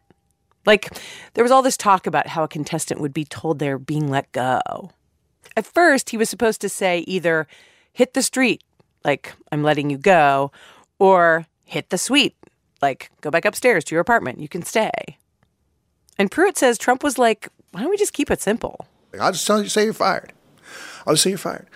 Like, 0.65 0.95
there 1.33 1.43
was 1.43 1.51
all 1.51 1.63
this 1.63 1.75
talk 1.75 2.05
about 2.05 2.27
how 2.27 2.43
a 2.43 2.47
contestant 2.47 3.01
would 3.01 3.13
be 3.13 3.25
told 3.25 3.57
they're 3.59 3.79
being 3.79 4.09
let 4.09 4.31
go. 4.31 4.91
At 5.57 5.65
first, 5.65 6.11
he 6.11 6.17
was 6.17 6.29
supposed 6.29 6.61
to 6.61 6.69
say 6.69 6.99
either 6.99 7.47
hit 7.91 8.13
the 8.13 8.21
street, 8.21 8.63
like, 9.03 9.33
I'm 9.51 9.63
letting 9.63 9.89
you 9.89 9.97
go, 9.97 10.51
or 10.99 11.47
hit 11.65 11.89
the 11.89 11.97
suite, 11.97 12.35
like, 12.79 13.09
go 13.21 13.31
back 13.31 13.43
upstairs 13.43 13.83
to 13.85 13.95
your 13.95 14.01
apartment, 14.01 14.39
you 14.39 14.47
can 14.47 14.61
stay. 14.61 15.17
And 16.19 16.29
Pruitt 16.29 16.59
says 16.59 16.77
Trump 16.77 17.03
was 17.03 17.17
like, 17.17 17.49
why 17.71 17.81
don't 17.81 17.89
we 17.89 17.97
just 17.97 18.13
keep 18.13 18.29
it 18.29 18.39
simple? 18.39 18.85
I'll 19.19 19.31
just 19.31 19.47
tell 19.47 19.61
you, 19.61 19.67
say 19.67 19.85
you're 19.85 19.93
fired. 19.93 20.31
I'll 21.07 21.15
just 21.15 21.23
say 21.23 21.31
you're 21.31 21.39
fired. 21.39 21.67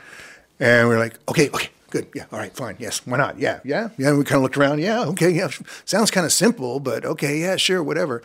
And 0.59 0.87
we're 0.87 0.99
like, 0.99 1.17
okay, 1.27 1.49
okay, 1.49 1.69
good. 1.95 2.07
Yeah, 2.13 2.25
all 2.31 2.39
right, 2.39 2.53
fine. 2.55 2.75
Yes, 2.79 3.05
why 3.05 3.17
not? 3.17 3.39
Yeah, 3.39 3.59
yeah, 3.63 3.89
yeah. 3.97 4.09
And 4.09 4.17
we 4.17 4.25
kind 4.25 4.37
of 4.37 4.43
looked 4.43 4.57
around. 4.57 4.79
Yeah, 4.79 5.05
okay, 5.05 5.29
yeah. 5.29 5.49
Sounds 5.85 6.11
kind 6.11 6.25
of 6.25 6.33
simple, 6.33 6.79
but 6.79 7.05
okay, 7.05 7.39
yeah, 7.39 7.55
sure, 7.55 7.81
whatever. 7.81 8.21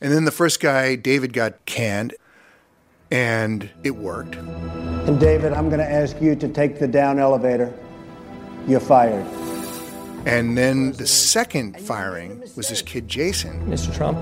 And 0.00 0.12
then 0.12 0.24
the 0.24 0.30
first 0.30 0.60
guy, 0.60 0.94
David, 0.94 1.32
got 1.32 1.64
canned, 1.66 2.14
and 3.10 3.70
it 3.82 3.96
worked. 3.96 4.36
And 4.36 5.18
David, 5.18 5.52
I'm 5.52 5.68
going 5.68 5.80
to 5.80 5.90
ask 5.90 6.20
you 6.20 6.36
to 6.36 6.48
take 6.48 6.78
the 6.78 6.86
down 6.86 7.18
elevator. 7.18 7.72
You're 8.68 8.80
fired. 8.80 9.26
And 10.24 10.56
then 10.56 10.92
the 10.92 11.06
second 11.06 11.80
firing 11.80 12.40
was 12.56 12.68
this 12.68 12.82
kid, 12.82 13.08
Jason. 13.08 13.66
Mr. 13.66 13.92
Trump, 13.92 14.18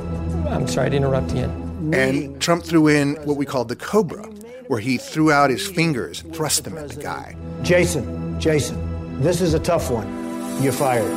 I'm 0.47 0.67
sorry 0.67 0.89
to 0.89 0.97
interrupt 0.97 1.35
you. 1.35 1.45
And 1.93 2.41
Trump 2.41 2.65
threw 2.65 2.89
in 2.89 3.17
what 3.25 3.37
we 3.37 3.45
called 3.45 3.69
the 3.69 3.77
Cobra, 3.77 4.25
where 4.69 4.81
he 4.81 4.97
threw 4.97 5.31
out 5.31 5.51
his 5.51 5.67
fingers 5.67 6.23
and 6.23 6.35
thrust 6.35 6.65
them 6.65 6.79
at 6.79 6.89
the 6.89 7.03
guy. 7.03 7.37
Jason, 7.63 8.30
Jason, 8.41 9.21
this 9.21 9.43
is 9.43 9.53
a 9.53 9.59
tough 9.59 9.91
one. 9.91 10.09
You're 10.63 10.73
fired. 10.73 11.13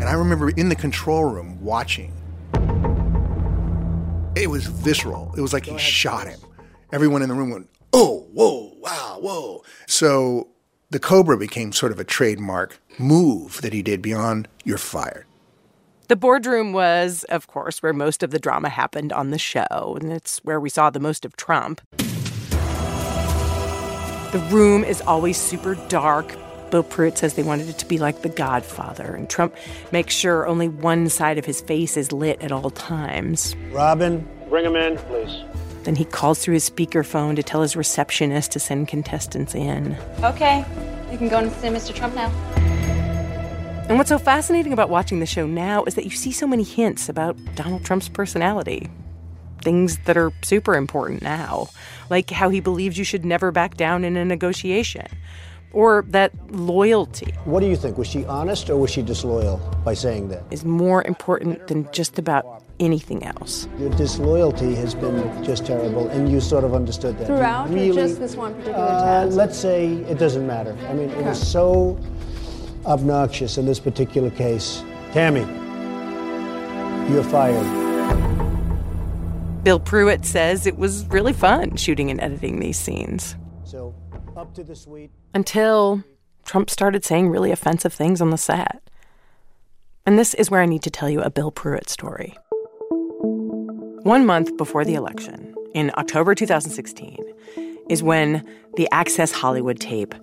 And 0.00 0.04
I 0.04 0.14
remember 0.14 0.50
in 0.50 0.68
the 0.68 0.74
control 0.74 1.24
room 1.24 1.62
watching. 1.62 2.12
It 4.34 4.50
was 4.50 4.66
visceral. 4.66 5.32
It 5.36 5.40
was 5.40 5.52
like 5.52 5.66
he 5.66 5.78
shot 5.78 6.26
him. 6.26 6.40
Everyone 6.92 7.22
in 7.22 7.28
the 7.28 7.34
room 7.36 7.50
went, 7.50 7.70
oh, 7.92 8.26
whoa, 8.32 8.72
wow, 8.80 9.18
whoa. 9.20 9.62
So 9.86 10.48
the 10.90 10.98
Cobra 10.98 11.38
became 11.38 11.72
sort 11.72 11.92
of 11.92 12.00
a 12.00 12.04
trademark 12.04 12.80
move 12.98 13.60
that 13.62 13.72
he 13.72 13.82
did 13.82 14.02
beyond 14.02 14.48
you're 14.64 14.78
fired. 14.78 15.26
The 16.08 16.16
boardroom 16.16 16.72
was, 16.72 17.24
of 17.28 17.46
course, 17.46 17.84
where 17.84 17.92
most 17.92 18.24
of 18.24 18.32
the 18.32 18.40
drama 18.40 18.68
happened 18.68 19.12
on 19.12 19.30
the 19.30 19.38
show, 19.38 19.96
and 20.00 20.12
it's 20.12 20.38
where 20.38 20.58
we 20.58 20.70
saw 20.70 20.90
the 20.90 21.00
most 21.00 21.24
of 21.24 21.36
Trump. 21.36 21.80
The 24.36 24.42
room 24.54 24.84
is 24.84 25.00
always 25.00 25.38
super 25.38 25.76
dark. 25.88 26.36
Bill 26.70 26.82
Pruitt 26.82 27.16
says 27.16 27.32
they 27.32 27.42
wanted 27.42 27.70
it 27.70 27.78
to 27.78 27.86
be 27.86 27.96
like 27.96 28.20
The 28.20 28.28
Godfather, 28.28 29.14
and 29.14 29.30
Trump 29.30 29.56
makes 29.92 30.14
sure 30.14 30.46
only 30.46 30.68
one 30.68 31.08
side 31.08 31.38
of 31.38 31.46
his 31.46 31.62
face 31.62 31.96
is 31.96 32.12
lit 32.12 32.42
at 32.42 32.52
all 32.52 32.68
times. 32.68 33.56
Robin, 33.70 34.28
Bring 34.50 34.66
him 34.66 34.76
in, 34.76 34.98
please. 34.98 35.42
Then 35.84 35.96
he 35.96 36.04
calls 36.04 36.40
through 36.40 36.52
his 36.52 36.68
speakerphone 36.68 37.34
to 37.36 37.42
tell 37.42 37.62
his 37.62 37.76
receptionist 37.76 38.52
to 38.52 38.60
send 38.60 38.88
contestants 38.88 39.54
in. 39.54 39.96
Okay, 40.22 40.66
you 41.10 41.16
can 41.16 41.30
go 41.30 41.38
and 41.38 41.50
see 41.52 41.68
Mr. 41.68 41.94
Trump 41.94 42.14
now. 42.14 42.28
And 43.88 43.96
what's 43.96 44.10
so 44.10 44.18
fascinating 44.18 44.74
about 44.74 44.90
watching 44.90 45.20
the 45.20 45.24
show 45.24 45.46
now 45.46 45.82
is 45.84 45.94
that 45.94 46.04
you 46.04 46.10
see 46.10 46.30
so 46.30 46.46
many 46.46 46.62
hints 46.62 47.08
about 47.08 47.38
Donald 47.54 47.86
Trump's 47.86 48.10
personality. 48.10 48.90
Things 49.66 49.98
that 50.04 50.16
are 50.16 50.30
super 50.44 50.76
important 50.76 51.22
now, 51.22 51.66
like 52.08 52.30
how 52.30 52.50
he 52.50 52.60
believes 52.60 52.96
you 52.98 53.02
should 53.04 53.24
never 53.24 53.50
back 53.50 53.76
down 53.76 54.04
in 54.04 54.16
a 54.16 54.24
negotiation, 54.24 55.06
or 55.72 56.04
that 56.10 56.30
loyalty 56.52 57.34
what 57.44 57.60
do 57.60 57.66
you 57.66 57.74
think? 57.74 57.98
Was 57.98 58.06
she 58.06 58.24
honest 58.26 58.70
or 58.70 58.76
was 58.76 58.90
she 58.92 59.02
disloyal 59.02 59.56
by 59.84 59.92
saying 59.94 60.28
that? 60.28 60.44
is 60.52 60.64
more 60.64 61.02
important 61.02 61.66
than 61.66 61.90
just 61.90 62.16
about 62.16 62.62
anything 62.78 63.24
else. 63.24 63.66
Your 63.80 63.90
disloyalty 63.90 64.76
has 64.76 64.94
been 64.94 65.18
just 65.42 65.66
terrible, 65.66 66.06
and 66.10 66.30
you 66.30 66.40
sort 66.40 66.62
of 66.62 66.72
understood 66.72 67.18
that. 67.18 67.26
Throughout, 67.26 67.68
You 67.70 67.90
or 67.90 67.94
just 67.94 68.20
this 68.20 68.36
one 68.36 68.54
particular 68.54 68.78
Uh, 68.86 69.24
task? 69.24 69.36
let's 69.36 69.58
say 69.58 69.94
it 70.12 70.18
doesn't 70.20 70.46
matter. 70.46 70.76
I 70.88 70.92
mean, 70.94 71.10
it 71.10 71.24
was 71.24 71.40
so 71.56 71.98
obnoxious 72.84 73.58
in 73.58 73.66
this 73.66 73.80
particular 73.80 74.30
case. 74.30 74.84
Tammy, 75.12 75.44
you're 77.12 77.24
fired. 77.24 77.85
Bill 79.66 79.80
Pruitt 79.80 80.24
says 80.24 80.64
it 80.64 80.78
was 80.78 81.04
really 81.06 81.32
fun 81.32 81.74
shooting 81.74 82.08
and 82.08 82.20
editing 82.20 82.60
these 82.60 82.78
scenes. 82.78 83.34
So, 83.64 83.96
up 84.36 84.54
to 84.54 84.62
the 84.62 84.76
suite. 84.76 85.10
Until 85.34 86.04
Trump 86.44 86.70
started 86.70 87.04
saying 87.04 87.30
really 87.30 87.50
offensive 87.50 87.92
things 87.92 88.20
on 88.20 88.30
the 88.30 88.38
set. 88.38 88.80
And 90.06 90.16
this 90.16 90.34
is 90.34 90.52
where 90.52 90.62
I 90.62 90.66
need 90.66 90.84
to 90.84 90.90
tell 90.90 91.10
you 91.10 91.20
a 91.20 91.30
Bill 91.30 91.50
Pruitt 91.50 91.88
story. 91.88 92.38
One 94.04 94.24
month 94.24 94.56
before 94.56 94.84
the 94.84 94.94
election, 94.94 95.52
in 95.74 95.90
October 95.96 96.36
2016, 96.36 97.18
is 97.90 98.04
when 98.04 98.48
the 98.76 98.88
Access 98.92 99.32
Hollywood 99.32 99.80
tape 99.80 100.14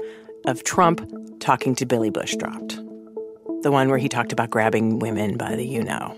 of 0.46 0.64
Trump 0.64 1.06
talking 1.42 1.76
to 1.76 1.86
Billy 1.86 2.10
Bush 2.10 2.38
dropped. 2.38 2.78
The 3.62 3.74
one 3.74 3.90
where 3.90 3.98
he 3.98 4.08
talked 4.08 4.32
about 4.32 4.52
grabbing 4.52 5.00
women 5.00 5.36
by 5.36 5.58
the 5.58 5.68
you 5.68 5.84
know. 5.84 6.16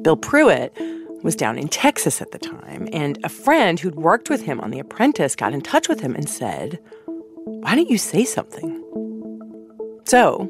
Bill 0.00 0.16
Pruitt 0.16 0.74
was 1.22 1.36
down 1.36 1.58
in 1.58 1.68
Texas 1.68 2.20
at 2.20 2.30
the 2.32 2.38
time, 2.38 2.88
and 2.92 3.18
a 3.24 3.28
friend 3.28 3.80
who'd 3.80 3.96
worked 3.96 4.30
with 4.30 4.42
him 4.42 4.60
on 4.60 4.70
The 4.70 4.78
Apprentice 4.78 5.34
got 5.34 5.52
in 5.52 5.60
touch 5.60 5.88
with 5.88 6.00
him 6.00 6.14
and 6.14 6.28
said, 6.28 6.78
Why 7.44 7.74
don't 7.74 7.90
you 7.90 7.98
say 7.98 8.24
something? 8.24 8.84
So, 10.04 10.48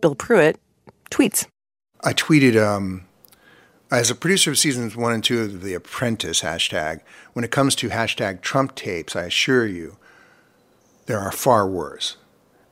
Bill 0.00 0.14
Pruitt 0.14 0.58
tweets. 1.10 1.46
I 2.02 2.12
tweeted, 2.12 2.62
um, 2.62 3.06
as 3.90 4.10
a 4.10 4.14
producer 4.14 4.50
of 4.50 4.58
seasons 4.58 4.96
one 4.96 5.14
and 5.14 5.24
two 5.24 5.40
of 5.40 5.62
The 5.62 5.74
Apprentice 5.74 6.42
hashtag, 6.42 7.00
when 7.32 7.44
it 7.44 7.50
comes 7.50 7.74
to 7.76 7.88
hashtag 7.88 8.40
Trump 8.40 8.74
tapes, 8.74 9.16
I 9.16 9.24
assure 9.24 9.66
you, 9.66 9.96
there 11.06 11.18
are 11.18 11.32
far 11.32 11.66
worse. 11.66 12.16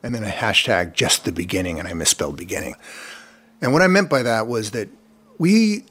And 0.01 0.13
then 0.13 0.23
a 0.23 0.29
hashtag 0.29 0.93
just 0.93 1.23
the 1.23 1.31
beginning, 1.31 1.79
and 1.79 1.87
I 1.87 1.93
misspelled 1.93 2.37
beginning. 2.37 2.75
And 3.61 3.71
what 3.71 3.81
I 3.81 3.87
meant 3.87 4.09
by 4.09 4.21
that 4.23 4.47
was 4.47 4.71
that 4.71 4.89
we 5.37 5.85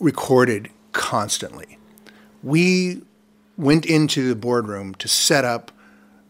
recorded 0.00 0.70
constantly. 0.92 1.78
We 2.42 3.02
went 3.56 3.84
into 3.86 4.28
the 4.28 4.36
boardroom 4.36 4.94
to 4.96 5.08
set 5.08 5.44
up 5.44 5.72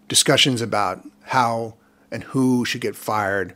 discussions 0.09 0.62
about 0.62 1.07
how 1.24 1.74
and 2.11 2.24
who 2.24 2.64
should 2.64 2.81
get 2.81 2.96
fired 2.96 3.54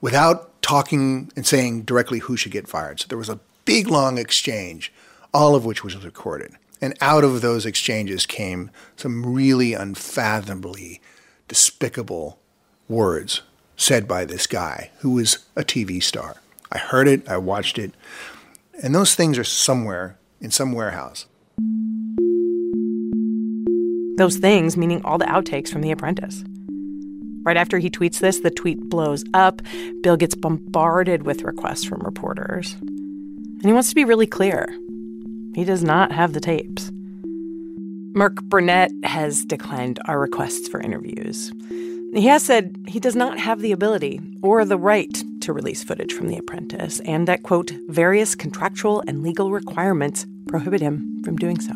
without 0.00 0.60
talking 0.62 1.30
and 1.34 1.46
saying 1.46 1.82
directly 1.82 2.18
who 2.18 2.36
should 2.36 2.52
get 2.52 2.68
fired. 2.68 3.00
So 3.00 3.06
there 3.08 3.18
was 3.18 3.30
a 3.30 3.40
big, 3.64 3.88
long 3.88 4.18
exchange, 4.18 4.92
all 5.32 5.54
of 5.54 5.64
which 5.64 5.82
was 5.82 5.96
recorded. 6.04 6.52
And 6.80 6.94
out 7.00 7.24
of 7.24 7.40
those 7.40 7.64
exchanges 7.64 8.26
came 8.26 8.70
some 8.96 9.24
really 9.24 9.72
unfathomably 9.72 11.00
despicable 11.48 12.38
words 12.88 13.42
said 13.76 14.06
by 14.06 14.24
this 14.24 14.46
guy 14.46 14.90
who 14.98 15.12
was 15.12 15.38
a 15.54 15.62
TV 15.62 16.02
star. 16.02 16.36
I 16.70 16.78
heard 16.78 17.08
it, 17.08 17.28
I 17.28 17.38
watched 17.38 17.78
it, 17.78 17.92
and 18.82 18.94
those 18.94 19.14
things 19.14 19.38
are 19.38 19.44
somewhere 19.44 20.18
in 20.40 20.50
some 20.50 20.72
warehouse. 20.72 21.26
Those 24.18 24.36
things 24.36 24.76
meaning 24.76 25.04
all 25.04 25.18
the 25.18 25.26
outtakes 25.26 25.68
from 25.68 25.82
The 25.82 25.90
Apprentice. 25.90 26.44
Right 27.42 27.56
after 27.56 27.78
he 27.78 27.90
tweets 27.90 28.18
this, 28.18 28.40
the 28.40 28.50
tweet 28.50 28.88
blows 28.88 29.24
up. 29.32 29.62
Bill 30.02 30.16
gets 30.16 30.34
bombarded 30.34 31.22
with 31.22 31.42
requests 31.42 31.84
from 31.84 32.00
reporters. 32.00 32.74
And 32.80 33.64
he 33.64 33.72
wants 33.72 33.90
to 33.90 33.94
be 33.94 34.04
really 34.04 34.26
clear 34.26 34.66
he 35.54 35.64
does 35.64 35.82
not 35.82 36.12
have 36.12 36.32
the 36.32 36.40
tapes. 36.40 36.90
Mark 38.14 38.42
Burnett 38.44 38.90
has 39.04 39.44
declined 39.44 39.98
our 40.06 40.18
requests 40.18 40.68
for 40.68 40.80
interviews. 40.80 41.52
He 42.14 42.26
has 42.26 42.42
said 42.42 42.76
he 42.88 42.98
does 42.98 43.14
not 43.14 43.38
have 43.38 43.60
the 43.60 43.72
ability 43.72 44.20
or 44.42 44.64
the 44.64 44.78
right 44.78 45.22
to 45.46 45.52
release 45.52 45.82
footage 45.82 46.12
from 46.12 46.28
The 46.28 46.36
Apprentice, 46.38 47.00
and 47.00 47.26
that, 47.26 47.42
quote, 47.42 47.72
various 47.88 48.34
contractual 48.34 49.02
and 49.06 49.22
legal 49.22 49.50
requirements 49.50 50.26
prohibit 50.48 50.80
him 50.80 51.22
from 51.24 51.36
doing 51.36 51.58
so. 51.58 51.72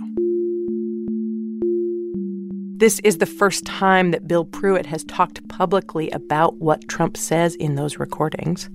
This 2.79 2.99
is 3.01 3.19
the 3.19 3.27
first 3.27 3.65
time 3.67 4.11
that 4.11 4.27
Bill 4.27 4.45
Pruitt 4.45 4.87
has 4.87 5.05
talked 5.05 5.47
publicly 5.49 6.11
about 6.11 6.57
what 6.57 6.89
Trump 6.89 7.17
says 7.17 7.55
in 7.55 7.75
those 7.75 7.99
recordings. 7.99 8.69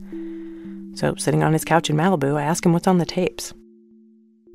So, 0.97 1.15
sitting 1.17 1.43
on 1.43 1.53
his 1.53 1.65
couch 1.65 1.89
in 1.89 1.97
Malibu, 1.97 2.35
I 2.35 2.43
ask 2.43 2.65
him 2.65 2.71
what's 2.71 2.87
on 2.87 2.99
the 2.99 3.05
tapes. 3.05 3.53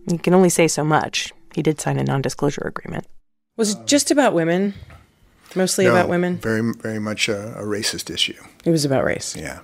He 0.08 0.18
can 0.18 0.34
only 0.34 0.50
say 0.50 0.68
so 0.68 0.84
much. 0.84 1.32
He 1.54 1.62
did 1.62 1.80
sign 1.80 1.98
a 1.98 2.04
non 2.04 2.22
disclosure 2.22 2.62
agreement. 2.64 3.06
Was 3.56 3.74
it 3.74 3.86
just 3.86 4.10
about 4.10 4.34
women? 4.34 4.74
Mostly 5.54 5.84
No, 5.84 5.90
about 5.90 6.08
women? 6.08 6.38
Very, 6.38 6.72
very 6.74 7.00
much 7.00 7.28
a, 7.28 7.58
a 7.58 7.64
racist 7.64 8.08
issue. 8.08 8.40
It 8.64 8.70
was 8.70 8.84
about 8.84 9.04
race. 9.04 9.36
Yeah. 9.36 9.60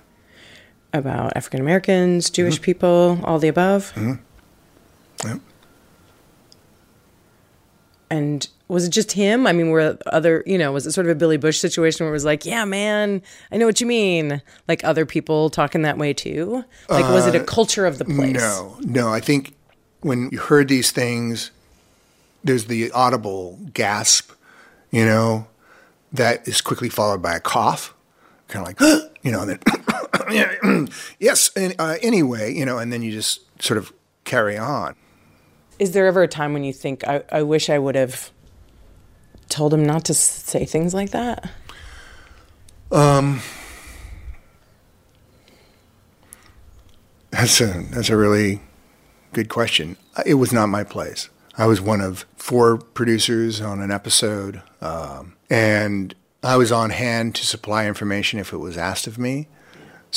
About 0.97 1.33
African 1.35 1.61
Americans, 1.61 2.29
Jewish 2.29 2.61
people, 2.61 3.19
all 3.23 3.39
the 3.39 3.47
above. 3.47 3.93
Mm-hmm. 3.95 5.27
Yep. 5.27 5.39
And 8.09 8.47
was 8.67 8.85
it 8.85 8.89
just 8.89 9.11
him? 9.13 9.45
I 9.47 9.53
mean, 9.53 9.69
were 9.69 9.97
other, 10.07 10.43
you 10.45 10.57
know, 10.57 10.71
was 10.71 10.85
it 10.87 10.91
sort 10.91 11.07
of 11.07 11.11
a 11.11 11.15
Billy 11.15 11.37
Bush 11.37 11.59
situation 11.59 12.05
where 12.05 12.11
it 12.11 12.13
was 12.13 12.25
like, 12.25 12.45
yeah, 12.45 12.65
man, 12.65 13.21
I 13.51 13.57
know 13.57 13.65
what 13.65 13.81
you 13.81 13.87
mean? 13.87 14.41
Like 14.67 14.83
other 14.83 15.05
people 15.05 15.49
talking 15.49 15.81
that 15.83 15.97
way 15.97 16.13
too? 16.13 16.63
Like, 16.89 17.05
was 17.05 17.27
it 17.27 17.35
a 17.35 17.41
Uh, 17.41 17.45
culture 17.45 17.85
of 17.85 17.97
the 17.97 18.05
place? 18.05 18.35
No, 18.35 18.77
no. 18.81 19.09
I 19.09 19.19
think 19.19 19.55
when 20.01 20.29
you 20.31 20.39
heard 20.39 20.67
these 20.67 20.91
things, 20.91 21.51
there's 22.43 22.65
the 22.65 22.91
audible 22.91 23.59
gasp, 23.73 24.31
you 24.91 25.05
know, 25.05 25.47
that 26.13 26.47
is 26.47 26.61
quickly 26.61 26.89
followed 26.89 27.21
by 27.21 27.35
a 27.35 27.39
cough, 27.41 27.93
kind 28.47 28.65
of 28.65 28.67
like, 28.81 29.11
you 29.21 29.31
know, 29.31 29.41
and 29.41 29.49
then, 29.51 29.59
yes, 31.19 31.51
and, 31.55 31.75
uh, 31.79 31.95
anyway, 32.01 32.53
you 32.53 32.65
know, 32.65 32.77
and 32.77 32.91
then 32.91 33.01
you 33.01 33.11
just 33.11 33.41
sort 33.61 33.77
of 33.77 33.93
carry 34.23 34.57
on. 34.57 34.95
Is 35.79 35.91
there 35.91 36.07
ever 36.07 36.23
a 36.23 36.27
time 36.27 36.53
when 36.53 36.63
you 36.63 36.73
think, 36.73 37.07
I, 37.07 37.23
I 37.31 37.43
wish 37.43 37.69
I 37.69 37.79
would 37.79 37.95
have 37.95 38.31
told 39.49 39.73
him 39.73 39.85
not 39.85 40.05
to 40.05 40.13
say 40.13 40.65
things 40.65 40.93
like 40.93 41.11
that? 41.11 41.49
Um, 42.91 43.41
that's 47.31 47.59
a 47.59 47.83
that's 47.91 48.09
a 48.09 48.17
really 48.17 48.61
good 49.33 49.49
question. 49.49 49.97
It 50.25 50.35
was 50.35 50.53
not 50.53 50.67
my 50.67 50.83
place. 50.83 51.29
I 51.57 51.65
was 51.65 51.81
one 51.81 52.01
of 52.01 52.25
four 52.35 52.77
producers 52.77 53.61
on 53.61 53.81
an 53.81 53.91
episode, 53.91 54.61
um, 54.79 55.35
and 55.49 56.15
I 56.43 56.55
was 56.55 56.71
on 56.71 56.91
hand 56.91 57.35
to 57.35 57.45
supply 57.45 57.87
information 57.87 58.39
if 58.39 58.53
it 58.53 58.57
was 58.57 58.77
asked 58.77 59.07
of 59.07 59.17
me. 59.17 59.47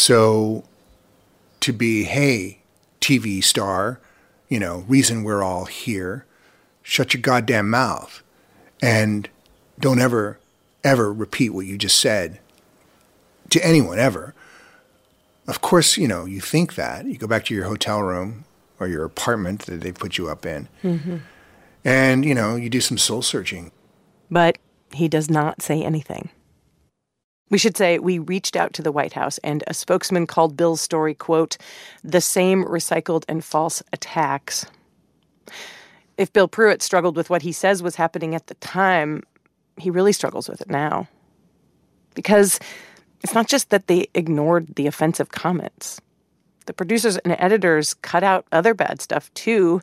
So, 0.00 0.64
to 1.60 1.74
be, 1.74 2.04
hey, 2.04 2.60
TV 3.02 3.44
star, 3.44 4.00
you 4.48 4.58
know, 4.58 4.86
reason 4.88 5.24
we're 5.24 5.42
all 5.42 5.66
here, 5.66 6.24
shut 6.82 7.12
your 7.12 7.20
goddamn 7.20 7.68
mouth, 7.68 8.22
and 8.80 9.28
don't 9.78 10.00
ever, 10.00 10.38
ever 10.82 11.12
repeat 11.12 11.50
what 11.50 11.66
you 11.66 11.76
just 11.76 12.00
said 12.00 12.40
to 13.50 13.62
anyone 13.62 13.98
ever. 13.98 14.34
Of 15.46 15.60
course, 15.60 15.98
you 15.98 16.08
know, 16.08 16.24
you 16.24 16.40
think 16.40 16.76
that. 16.76 17.04
You 17.04 17.18
go 17.18 17.26
back 17.26 17.44
to 17.44 17.54
your 17.54 17.66
hotel 17.66 18.00
room 18.00 18.46
or 18.78 18.88
your 18.88 19.04
apartment 19.04 19.66
that 19.66 19.82
they 19.82 19.92
put 19.92 20.16
you 20.16 20.30
up 20.30 20.46
in, 20.46 20.68
Mm-hmm. 20.82 21.18
and, 21.84 22.24
you 22.24 22.34
know, 22.34 22.56
you 22.56 22.70
do 22.70 22.80
some 22.80 22.96
soul 22.96 23.20
searching. 23.20 23.70
But 24.30 24.56
he 24.92 25.08
does 25.08 25.28
not 25.28 25.60
say 25.60 25.82
anything. 25.82 26.30
We 27.50 27.58
should 27.58 27.76
say 27.76 27.98
we 27.98 28.18
reached 28.18 28.56
out 28.56 28.72
to 28.74 28.82
the 28.82 28.92
White 28.92 29.12
House, 29.12 29.38
and 29.38 29.64
a 29.66 29.74
spokesman 29.74 30.26
called 30.26 30.56
Bill's 30.56 30.80
story, 30.80 31.14
quote, 31.14 31.56
the 32.04 32.20
same 32.20 32.64
recycled 32.64 33.24
and 33.28 33.44
false 33.44 33.82
attacks. 33.92 34.66
If 36.16 36.32
Bill 36.32 36.48
Pruitt 36.48 36.80
struggled 36.80 37.16
with 37.16 37.28
what 37.28 37.42
he 37.42 37.52
says 37.52 37.82
was 37.82 37.96
happening 37.96 38.34
at 38.34 38.46
the 38.46 38.54
time, 38.54 39.24
he 39.76 39.90
really 39.90 40.12
struggles 40.12 40.48
with 40.48 40.60
it 40.60 40.70
now. 40.70 41.08
Because 42.14 42.60
it's 43.22 43.34
not 43.34 43.48
just 43.48 43.70
that 43.70 43.88
they 43.88 44.08
ignored 44.14 44.74
the 44.76 44.86
offensive 44.86 45.30
comments. 45.30 46.00
The 46.66 46.72
producers 46.72 47.16
and 47.18 47.34
editors 47.38 47.94
cut 47.94 48.22
out 48.22 48.46
other 48.52 48.74
bad 48.74 49.00
stuff 49.00 49.32
too, 49.34 49.82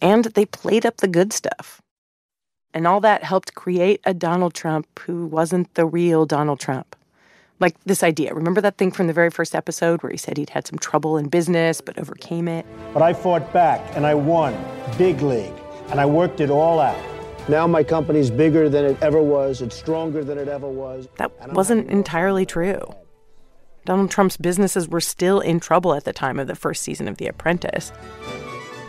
and 0.00 0.24
they 0.24 0.46
played 0.46 0.86
up 0.86 0.98
the 0.98 1.08
good 1.08 1.32
stuff. 1.32 1.82
And 2.76 2.86
all 2.86 3.00
that 3.00 3.24
helped 3.24 3.54
create 3.54 4.02
a 4.04 4.12
Donald 4.12 4.52
Trump 4.52 4.86
who 4.98 5.24
wasn't 5.24 5.72
the 5.76 5.86
real 5.86 6.26
Donald 6.26 6.60
Trump. 6.60 6.94
Like 7.58 7.74
this 7.84 8.02
idea. 8.02 8.34
Remember 8.34 8.60
that 8.60 8.76
thing 8.76 8.90
from 8.90 9.06
the 9.06 9.14
very 9.14 9.30
first 9.30 9.54
episode 9.54 10.02
where 10.02 10.12
he 10.12 10.18
said 10.18 10.36
he'd 10.36 10.50
had 10.50 10.66
some 10.66 10.78
trouble 10.78 11.16
in 11.16 11.30
business 11.30 11.80
but 11.80 11.98
overcame 11.98 12.48
it? 12.48 12.66
But 12.92 13.00
I 13.00 13.14
fought 13.14 13.50
back 13.50 13.80
and 13.96 14.04
I 14.04 14.14
won. 14.14 14.54
Big 14.98 15.22
league. 15.22 15.54
And 15.88 15.98
I 15.98 16.04
worked 16.04 16.40
it 16.40 16.50
all 16.50 16.78
out. 16.78 17.02
Now 17.48 17.66
my 17.66 17.82
company's 17.82 18.30
bigger 18.30 18.68
than 18.68 18.84
it 18.84 18.98
ever 19.00 19.22
was. 19.22 19.62
It's 19.62 19.74
stronger 19.74 20.22
than 20.22 20.36
it 20.36 20.48
ever 20.48 20.68
was. 20.68 21.08
That 21.16 21.32
wasn't 21.54 21.88
entirely 21.88 22.44
true. 22.44 22.94
Donald 23.86 24.10
Trump's 24.10 24.36
businesses 24.36 24.86
were 24.86 25.00
still 25.00 25.40
in 25.40 25.60
trouble 25.60 25.94
at 25.94 26.04
the 26.04 26.12
time 26.12 26.38
of 26.38 26.46
the 26.46 26.54
first 26.54 26.82
season 26.82 27.08
of 27.08 27.16
The 27.16 27.26
Apprentice. 27.26 27.90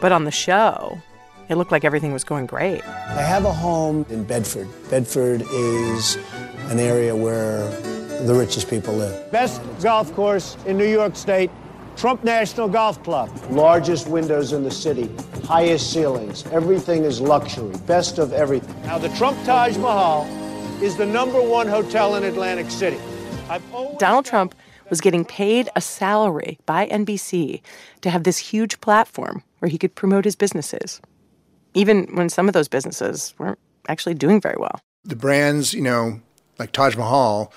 But 0.02 0.12
on 0.12 0.26
the 0.26 0.32
show, 0.32 1.02
it 1.50 1.56
looked 1.56 1.72
like 1.72 1.84
everything 1.84 2.14
was 2.14 2.24
going 2.24 2.46
great. 2.46 2.86
I 2.88 3.22
have 3.22 3.46
a 3.46 3.54
home 3.54 4.06
in 4.10 4.24
Bedford. 4.24 4.68
Bedford 4.90 5.44
is 5.52 6.18
an 6.70 6.80
area 6.80 7.16
where 7.16 7.70
the 8.26 8.34
richest 8.34 8.70
people 8.70 8.94
live. 8.94 9.32
Best 9.32 9.62
golf 9.82 10.14
course 10.14 10.58
in 10.66 10.78
New 10.78 10.88
York 10.88 11.16
State, 11.16 11.52
Trump 11.96 12.24
National 12.24 12.68
Golf 12.68 13.02
Club. 13.04 13.30
Largest 13.50 14.08
windows 14.08 14.54
in 14.54 14.64
the 14.64 14.72
city, 14.72 15.10
highest 15.46 15.92
ceilings. 15.92 16.46
Everything 16.48 17.04
is 17.04 17.22
luxury, 17.22 17.76
best 17.86 18.18
of 18.18 18.34
everything. 18.34 18.80
Now, 18.84 18.98
the 18.98 19.10
Trump 19.10 19.38
Taj 19.46 19.78
Mahal 19.78 20.26
is 20.82 20.96
the 20.96 21.06
number 21.06 21.42
one 21.42 21.68
hotel 21.68 22.16
in 22.16 22.24
Atlantic 22.24 22.70
City. 22.70 23.00
I've 23.50 23.64
Donald 23.98 24.26
Trump 24.26 24.54
was 24.90 25.02
getting 25.02 25.26
paid 25.26 25.70
a 25.76 25.82
salary 25.82 26.60
by 26.66 26.88
NBC 26.88 27.62
to 28.02 28.10
have 28.10 28.24
this 28.24 28.38
huge 28.38 28.80
platform 28.82 29.44
where 29.60 29.70
he 29.70 29.78
could 29.78 29.96
promote 29.96 30.26
his 30.26 30.36
businesses, 30.36 31.02
even 31.78 32.08
when 32.16 32.30
some 32.30 32.48
of 32.48 32.54
those 32.54 32.68
businesses 32.68 33.34
weren't 33.38 33.60
actually 33.88 34.16
doing 34.16 34.42
very 34.42 34.58
well. 34.58 34.80
The 35.06 35.16
brands, 35.16 35.74
you 35.74 35.82
know, 35.82 36.20
like 36.60 36.72
Taj 36.72 36.96
Mahal, 36.96 37.54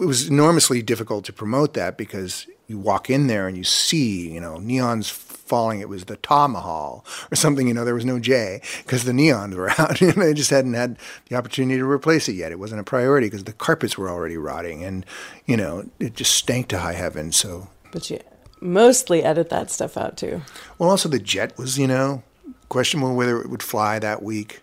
it 0.00 0.04
was 0.06 0.28
enormously 0.28 0.82
difficult 0.82 1.24
to 1.24 1.32
promote 1.32 1.74
that 1.74 1.96
because 1.96 2.46
you 2.68 2.78
walk 2.78 3.10
in 3.10 3.26
there 3.26 3.48
and 3.48 3.56
you 3.56 3.64
see, 3.64 4.30
you 4.30 4.40
know, 4.40 4.54
neons 4.58 5.10
falling. 5.10 5.80
It 5.80 5.88
was 5.88 6.04
the 6.04 6.16
Ta 6.16 6.46
Mahal 6.46 7.04
or 7.32 7.34
something, 7.34 7.66
you 7.66 7.74
know, 7.74 7.84
there 7.84 7.94
was 7.94 8.04
no 8.04 8.20
J 8.20 8.60
because 8.84 9.04
the 9.04 9.12
neons 9.12 9.54
were 9.56 9.70
out 9.78 10.00
and 10.00 10.12
they 10.22 10.34
just 10.34 10.50
hadn't 10.50 10.74
had 10.74 10.96
the 11.28 11.34
opportunity 11.36 11.78
to 11.78 11.84
replace 11.90 12.28
it 12.28 12.34
yet. 12.34 12.52
It 12.52 12.60
wasn't 12.60 12.80
a 12.80 12.84
priority 12.84 13.26
because 13.26 13.44
the 13.44 13.52
carpets 13.52 13.98
were 13.98 14.08
already 14.08 14.36
rotting 14.36 14.84
and, 14.84 15.04
you 15.46 15.56
know, 15.56 15.90
it 15.98 16.14
just 16.14 16.34
stank 16.34 16.68
to 16.68 16.78
high 16.78 16.92
heaven. 16.92 17.32
So, 17.32 17.68
But 17.90 18.08
you 18.10 18.20
mostly 18.60 19.24
edit 19.24 19.48
that 19.50 19.70
stuff 19.70 19.96
out 19.96 20.16
too. 20.16 20.42
well, 20.78 20.90
also 20.90 21.08
the 21.08 21.18
jet 21.18 21.58
was, 21.58 21.78
you 21.78 21.88
know, 21.88 22.22
questionable 22.70 23.14
whether 23.14 23.42
it 23.42 23.50
would 23.50 23.62
fly 23.62 23.98
that 23.98 24.22
week. 24.22 24.60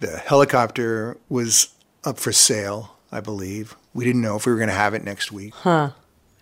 The 0.00 0.16
helicopter 0.16 1.18
was 1.28 1.74
up 2.04 2.18
for 2.18 2.32
sale. 2.32 2.94
I 3.10 3.20
believe. 3.20 3.74
We 3.94 4.04
didn't 4.04 4.20
know 4.20 4.36
if 4.36 4.46
we 4.46 4.52
were 4.52 4.58
going 4.58 4.68
to 4.68 4.74
have 4.74 4.94
it 4.94 5.02
next 5.04 5.32
week. 5.32 5.54
Huh. 5.54 5.90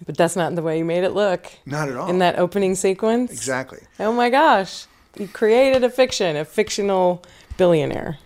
But 0.04 0.16
that's 0.16 0.36
not 0.36 0.54
the 0.54 0.62
way 0.62 0.78
you 0.78 0.84
made 0.84 1.04
it 1.04 1.12
look. 1.12 1.50
Not 1.64 1.88
at 1.88 1.96
all. 1.96 2.08
In 2.10 2.18
that 2.18 2.38
opening 2.38 2.74
sequence? 2.74 3.30
Exactly. 3.30 3.80
Oh 3.98 4.12
my 4.12 4.30
gosh. 4.30 4.86
You 5.16 5.28
created 5.28 5.82
a 5.84 5.90
fiction, 5.90 6.36
a 6.36 6.44
fictional 6.44 7.22
billionaire. 7.56 8.18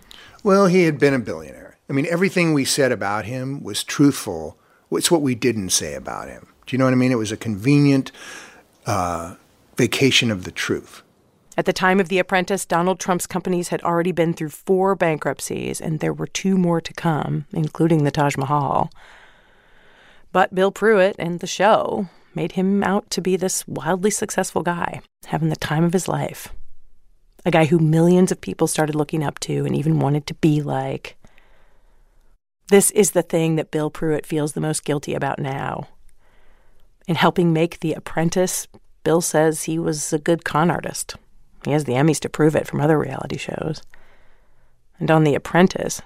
Well, 0.43 0.67
he 0.67 0.83
had 0.83 0.99
been 0.99 1.13
a 1.13 1.19
billionaire. 1.19 1.77
I 1.89 1.93
mean, 1.93 2.07
everything 2.09 2.53
we 2.53 2.65
said 2.65 2.91
about 2.91 3.25
him 3.25 3.63
was 3.63 3.83
truthful. 3.83 4.57
It's 4.91 5.11
what 5.11 5.21
we 5.21 5.35
didn't 5.35 5.69
say 5.69 5.93
about 5.93 6.27
him. 6.27 6.47
Do 6.65 6.75
you 6.75 6.77
know 6.77 6.85
what 6.85 6.93
I 6.93 6.97
mean? 6.97 7.11
It 7.11 7.17
was 7.17 7.31
a 7.31 7.37
convenient 7.37 8.11
uh, 8.85 9.35
vacation 9.77 10.31
of 10.31 10.43
the 10.43 10.51
truth. 10.51 11.03
At 11.57 11.65
the 11.65 11.73
time 11.73 11.99
of 11.99 12.07
The 12.07 12.19
Apprentice, 12.19 12.65
Donald 12.65 12.99
Trump's 12.99 13.27
companies 13.27 13.69
had 13.69 13.81
already 13.81 14.13
been 14.13 14.33
through 14.33 14.49
four 14.49 14.95
bankruptcies, 14.95 15.81
and 15.81 15.99
there 15.99 16.13
were 16.13 16.27
two 16.27 16.57
more 16.57 16.79
to 16.79 16.93
come, 16.93 17.45
including 17.51 18.03
the 18.03 18.11
Taj 18.11 18.37
Mahal. 18.37 18.89
But 20.31 20.55
Bill 20.55 20.71
Pruitt 20.71 21.15
and 21.19 21.41
the 21.41 21.47
show 21.47 22.07
made 22.33 22.53
him 22.53 22.83
out 22.83 23.09
to 23.09 23.21
be 23.21 23.35
this 23.35 23.67
wildly 23.67 24.11
successful 24.11 24.63
guy, 24.63 25.01
having 25.25 25.49
the 25.49 25.57
time 25.57 25.83
of 25.83 25.91
his 25.91 26.07
life. 26.07 26.47
A 27.45 27.51
guy 27.51 27.65
who 27.65 27.79
millions 27.79 28.31
of 28.31 28.39
people 28.39 28.67
started 28.67 28.95
looking 28.95 29.23
up 29.23 29.37
to 29.39 29.65
and 29.65 29.75
even 29.75 29.99
wanted 29.99 30.25
to 30.27 30.33
be 30.35 30.61
like. 30.61 31.17
This 32.69 32.91
is 32.91 33.11
the 33.11 33.23
thing 33.23 33.57
that 33.57 33.71
Bill 33.71 33.89
Pruitt 33.89 34.25
feels 34.25 34.53
the 34.53 34.61
most 34.61 34.85
guilty 34.85 35.13
about 35.13 35.39
now. 35.39 35.89
In 37.07 37.15
helping 37.15 37.51
make 37.51 37.81
The 37.81 37.93
Apprentice, 37.93 38.67
Bill 39.03 39.19
says 39.19 39.63
he 39.63 39.77
was 39.77 40.13
a 40.13 40.19
good 40.19 40.45
con 40.45 40.71
artist. 40.71 41.15
He 41.65 41.71
has 41.71 41.85
the 41.85 41.93
Emmys 41.93 42.19
to 42.21 42.29
prove 42.29 42.55
it 42.55 42.67
from 42.67 42.81
other 42.81 42.97
reality 42.97 43.37
shows. 43.37 43.81
And 44.99 45.09
on 45.09 45.23
The 45.23 45.35
Apprentice, 45.35 46.01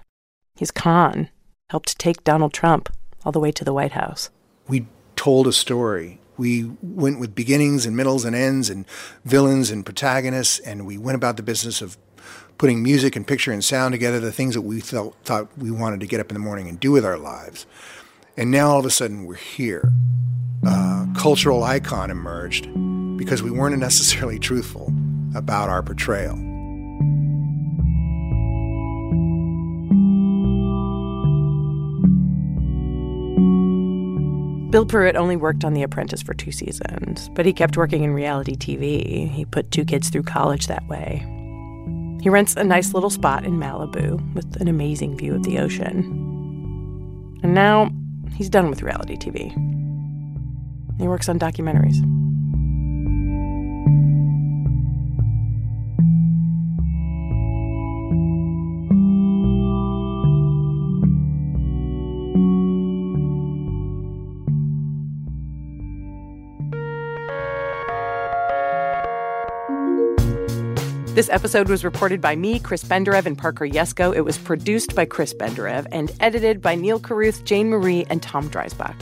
his 0.56 0.72
con 0.72 1.30
helped 1.70 1.98
take 1.98 2.24
Donald 2.24 2.54
Trump 2.54 2.90
all 3.26 3.32
the 3.32 3.40
way 3.40 3.52
to 3.52 3.64
the 3.64 3.74
White 3.74 3.94
House. 3.94 4.30
We 4.68 4.88
told 5.16 5.48
a 5.48 5.54
story. 5.54 6.20
We 6.38 6.72
went 6.82 7.20
with 7.20 7.36
beginnings 7.36 7.86
and 7.86 7.96
middles 7.96 8.26
and 8.26 8.36
ends 8.36 8.70
and 8.70 8.86
villains 9.24 9.72
and 9.72 9.86
protagonists, 9.86 10.60
and 10.60 10.86
we 10.86 10.98
went 10.98 11.16
about 11.16 11.38
the 11.38 11.44
business 11.44 11.82
of 11.82 11.98
putting 12.58 12.84
music 12.84 13.16
and 13.16 13.26
picture 13.26 13.52
and 13.52 13.64
sound 13.64 13.94
together, 13.94 14.20
the 14.20 14.32
things 14.32 14.54
that 14.54 14.62
we 14.62 14.80
felt, 14.80 15.16
thought 15.24 15.58
we 15.58 15.72
wanted 15.72 16.00
to 16.02 16.08
get 16.08 16.20
up 16.20 16.30
in 16.30 16.34
the 16.34 16.40
morning 16.40 16.68
and 16.68 16.80
do 16.80 16.92
with 16.92 17.06
our 17.06 17.18
lives. 17.18 17.66
And 18.38 18.52
now 18.52 18.70
all 18.70 18.80
of 18.80 18.86
a 18.86 18.90
sudden 18.90 19.26
we're 19.26 19.36
here. 19.36 19.92
A 20.64 21.08
cultural 21.18 21.64
icon 21.64 22.12
emerged 22.12 22.68
because 23.18 23.42
we 23.42 23.52
weren't 23.52 23.78
necessarily 23.80 24.40
truthful 24.40 24.94
about 25.36 25.70
our 25.70 25.84
portrayal. 25.84 26.36
Bill 34.76 34.86
Pruitt 34.86 35.16
only 35.16 35.38
worked 35.38 35.64
on 35.64 35.74
The 35.74 35.84
Apprentice 35.84 36.22
for 36.22 36.34
two 36.34 36.52
seasons, 36.52 37.30
but 37.30 37.46
he 37.46 37.54
kept 37.54 37.78
working 37.78 38.04
in 38.04 38.14
reality 38.14 38.56
TV. 38.58 39.30
He 39.32 39.46
put 39.46 39.72
two 39.72 39.86
kids 39.86 40.10
through 40.10 40.24
college 40.24 40.68
that 40.68 40.86
way. 40.90 41.26
He 42.22 42.30
rents 42.30 42.56
a 42.58 42.64
nice 42.66 42.94
little 42.94 43.10
spot 43.10 43.46
in 43.46 43.54
Malibu 43.54 44.34
with 44.34 44.60
an 44.60 44.68
amazing 44.68 45.16
view 45.16 45.34
of 45.34 45.44
the 45.44 45.60
ocean. 45.60 46.02
And 47.42 47.54
now 47.54 47.90
he's 48.36 48.50
done 48.50 48.70
with 48.70 48.82
reality 48.82 49.16
TV. 49.16 49.54
He 51.00 51.08
works 51.08 51.30
on 51.30 51.40
documentaries. 51.40 51.96
Mm. 71.16 71.18
This 71.18 71.30
episode 71.30 71.70
was 71.70 71.86
reported 71.86 72.20
by 72.20 72.36
me, 72.36 72.60
Chris 72.60 72.84
Benderev, 72.84 73.26
and 73.26 73.38
Parker 73.38 73.66
Yesko. 73.66 74.14
It 74.14 74.22
was 74.22 74.38
produced 74.38 74.96
by 74.96 75.06
Chris 75.06 75.34
Benderev 75.34 75.88
and 75.94 76.12
edited 76.20 76.62
by 76.62 76.76
Neil 76.76 77.00
Carruth, 77.00 77.46
Jane 77.46 77.70
Marie, 77.70 78.06
and 78.10 78.22
Tom 78.22 78.50
Dreisbach. 78.50 78.96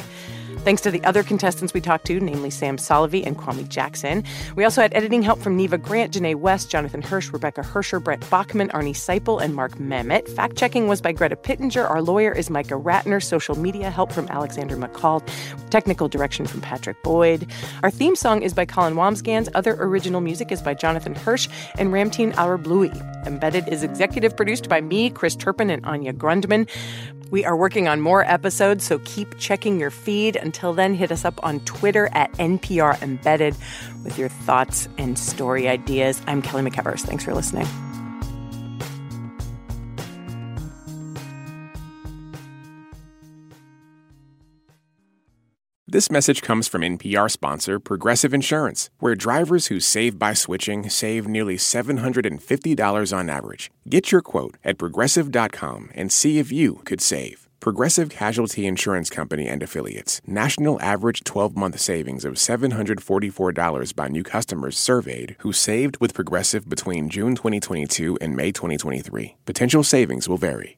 Thanks 0.64 0.82
to 0.84 0.92
the 0.92 1.04
other 1.04 1.24
contestants 1.24 1.74
we 1.74 1.82
talked 1.82 2.06
to, 2.06 2.22
namely 2.22 2.50
Sam 2.50 2.78
Solovey 2.78 3.26
and 3.26 3.38
Kwame 3.38 3.68
Jackson. 3.68 4.24
We 4.56 4.64
also 4.64 4.82
had 4.82 4.94
editing 4.94 5.22
help 5.22 5.40
from 5.40 5.58
Neva 5.58 5.78
Grant, 5.78 6.14
Janae 6.14 6.36
West, 6.36 6.72
Jonathan 6.72 7.02
Hirsch, 7.02 7.34
Rebecca 7.34 7.62
Hersher, 7.62 8.02
Brett 8.02 8.22
Bachman, 8.30 8.70
Arnie 8.70 8.96
Seipel, 8.96 9.44
and 9.44 9.56
Mark 9.56 9.74
Memmott. 9.74 10.30
Fact 10.30 10.56
checking 10.56 10.88
was 10.88 11.02
by 11.02 11.12
Greta 11.12 11.36
Pittenger. 11.36 11.86
Our 11.86 12.02
lawyer 12.02 12.32
is 12.32 12.50
Micah 12.50 12.76
Ratner. 12.76 13.22
Social 13.22 13.58
media 13.58 13.90
help 13.90 14.14
from 14.14 14.30
Alexander 14.30 14.78
McCall. 14.78 15.22
Technical 15.70 16.08
direction 16.08 16.46
from 16.46 16.62
Patrick 16.62 17.04
Boyd. 17.04 17.46
Our 17.84 17.92
theme 17.92 18.16
song 18.16 18.42
is 18.42 18.54
by 18.54 18.66
Colin 18.66 18.94
Wambsgans. 18.94 19.50
Other 19.56 19.76
original 19.82 20.22
music 20.22 20.50
is 20.50 20.62
by 20.62 20.76
Jonathan 20.76 21.14
Hirsch 21.14 21.50
and 21.78 21.90
Ramtin 21.90 22.32
Arablouei. 22.36 22.94
Embedded 23.28 23.68
is 23.68 23.84
executive 23.84 24.38
produced 24.38 24.70
by 24.70 24.80
me, 24.80 25.10
Chris 25.10 25.36
Turpin, 25.36 25.70
and 25.70 25.86
Anya 25.86 26.14
Grundmann. 26.14 26.70
We 27.32 27.44
are 27.46 27.58
working 27.58 27.88
on 27.88 28.00
more 28.00 28.24
episodes, 28.24 28.86
so 28.86 29.00
keep 29.06 29.40
checking 29.40 29.80
your 29.80 29.90
feed. 29.90 30.36
Until 30.54 30.74
then, 30.74 30.94
hit 30.94 31.12
us 31.12 31.26
up 31.26 31.44
on 31.44 31.62
Twitter 31.62 32.10
at 32.14 32.32
NPR 32.34 33.02
Embedded 33.02 33.56
with 34.04 34.20
your 34.20 34.30
thoughts 34.30 34.88
and 35.00 35.18
story 35.18 35.68
ideas. 35.68 36.22
I'm 36.28 36.44
Kelly 36.44 36.70
McEvers. 36.70 37.02
Thanks 37.02 37.24
for 37.24 37.34
listening. 37.34 37.66
This 45.88 46.12
message 46.12 46.44
comes 46.44 46.68
from 46.68 46.82
NPR 46.82 47.32
sponsor 47.32 47.80
Progressive 47.80 48.32
Insurance, 48.32 48.92
where 49.00 49.16
drivers 49.16 49.68
who 49.68 49.80
save 49.80 50.20
by 50.20 50.34
switching 50.34 50.88
save 50.88 51.28
nearly 51.28 51.56
$750 51.56 53.18
on 53.18 53.30
average. 53.30 53.72
Get 53.90 54.12
your 54.12 54.22
quote 54.22 54.58
at 54.64 54.78
progressive.com 54.78 55.90
and 55.96 56.12
see 56.12 56.38
if 56.38 56.52
you 56.52 56.76
could 56.86 57.02
save. 57.02 57.43
Progressive 57.64 58.10
Casualty 58.10 58.68
Insurance 58.68 59.10
Company 59.10 59.48
and 59.48 59.64
Affiliates. 59.64 60.20
National 60.28 60.82
average 60.82 61.24
12 61.24 61.56
month 61.56 61.80
savings 61.80 62.26
of 62.26 62.34
$744 62.34 63.96
by 63.96 64.10
new 64.10 64.22
customers 64.22 64.78
surveyed 64.78 65.38
who 65.40 65.54
saved 65.54 65.98
with 66.02 66.14
Progressive 66.14 66.68
between 66.68 67.08
June 67.08 67.36
2022 67.36 68.18
and 68.20 68.36
May 68.36 68.52
2023. 68.52 69.38
Potential 69.46 69.82
savings 69.82 70.28
will 70.28 70.38
vary. 70.38 70.78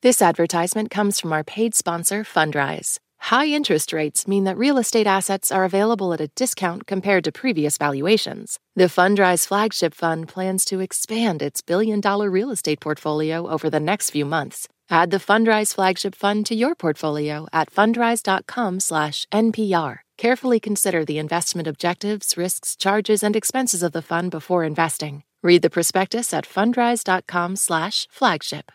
This 0.00 0.22
advertisement 0.22 0.90
comes 0.90 1.20
from 1.20 1.34
our 1.34 1.44
paid 1.44 1.74
sponsor, 1.74 2.24
Fundrise. 2.24 2.96
High 3.18 3.48
interest 3.48 3.92
rates 3.92 4.26
mean 4.26 4.44
that 4.44 4.56
real 4.56 4.78
estate 4.78 5.06
assets 5.06 5.52
are 5.52 5.64
available 5.64 6.14
at 6.14 6.20
a 6.22 6.28
discount 6.28 6.86
compared 6.86 7.24
to 7.24 7.32
previous 7.32 7.76
valuations. 7.76 8.58
The 8.74 8.84
Fundrise 8.84 9.46
flagship 9.46 9.92
fund 9.92 10.28
plans 10.28 10.64
to 10.64 10.80
expand 10.80 11.42
its 11.42 11.60
billion 11.60 12.00
dollar 12.00 12.30
real 12.30 12.50
estate 12.50 12.80
portfolio 12.80 13.46
over 13.48 13.68
the 13.68 13.80
next 13.80 14.08
few 14.08 14.24
months. 14.24 14.66
Add 14.90 15.10
the 15.10 15.18
Fundrise 15.18 15.74
flagship 15.74 16.14
fund 16.14 16.46
to 16.46 16.54
your 16.54 16.74
portfolio 16.74 17.46
at 17.52 17.70
fundrise.com/npr. 17.70 19.98
Carefully 20.16 20.60
consider 20.60 21.04
the 21.04 21.18
investment 21.18 21.68
objectives, 21.68 22.36
risks, 22.36 22.76
charges, 22.76 23.22
and 23.22 23.34
expenses 23.34 23.82
of 23.82 23.92
the 23.92 24.02
fund 24.02 24.30
before 24.30 24.64
investing. 24.64 25.24
Read 25.42 25.62
the 25.62 25.70
prospectus 25.70 26.32
at 26.32 26.46
fundrise.com/flagship. 26.46 28.70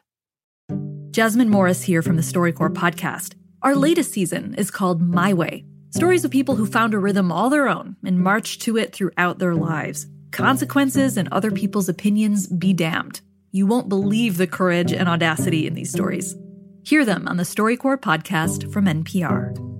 Jasmine 1.11 1.49
Morris 1.49 1.83
here 1.83 2.01
from 2.01 2.17
the 2.17 2.21
StoryCorps 2.21 2.75
podcast. 2.75 3.35
Our 3.61 3.75
latest 3.75 4.11
season 4.11 4.53
is 4.55 4.71
called 4.71 5.01
My 5.01 5.33
Way 5.33 5.63
stories 5.91 6.23
of 6.23 6.31
people 6.31 6.55
who 6.55 6.65
found 6.65 6.93
a 6.93 6.99
rhythm 6.99 7.31
all 7.31 7.49
their 7.49 7.67
own 7.67 7.95
and 8.05 8.19
marched 8.19 8.61
to 8.61 8.77
it 8.77 8.93
throughout 8.93 9.39
their 9.39 9.55
lives. 9.55 10.07
Consequences 10.31 11.17
and 11.17 11.27
other 11.29 11.51
people's 11.51 11.89
opinions 11.89 12.47
be 12.47 12.73
damned. 12.73 13.21
You 13.51 13.65
won't 13.65 13.89
believe 13.89 14.37
the 14.37 14.47
courage 14.47 14.93
and 14.93 15.09
audacity 15.09 15.65
in 15.65 15.73
these 15.73 15.91
stories. 15.91 16.35
Hear 16.83 17.03
them 17.03 17.27
on 17.27 17.37
the 17.37 17.43
StoryCorps 17.43 18.01
podcast 18.01 18.71
from 18.71 18.85
NPR. 18.85 19.78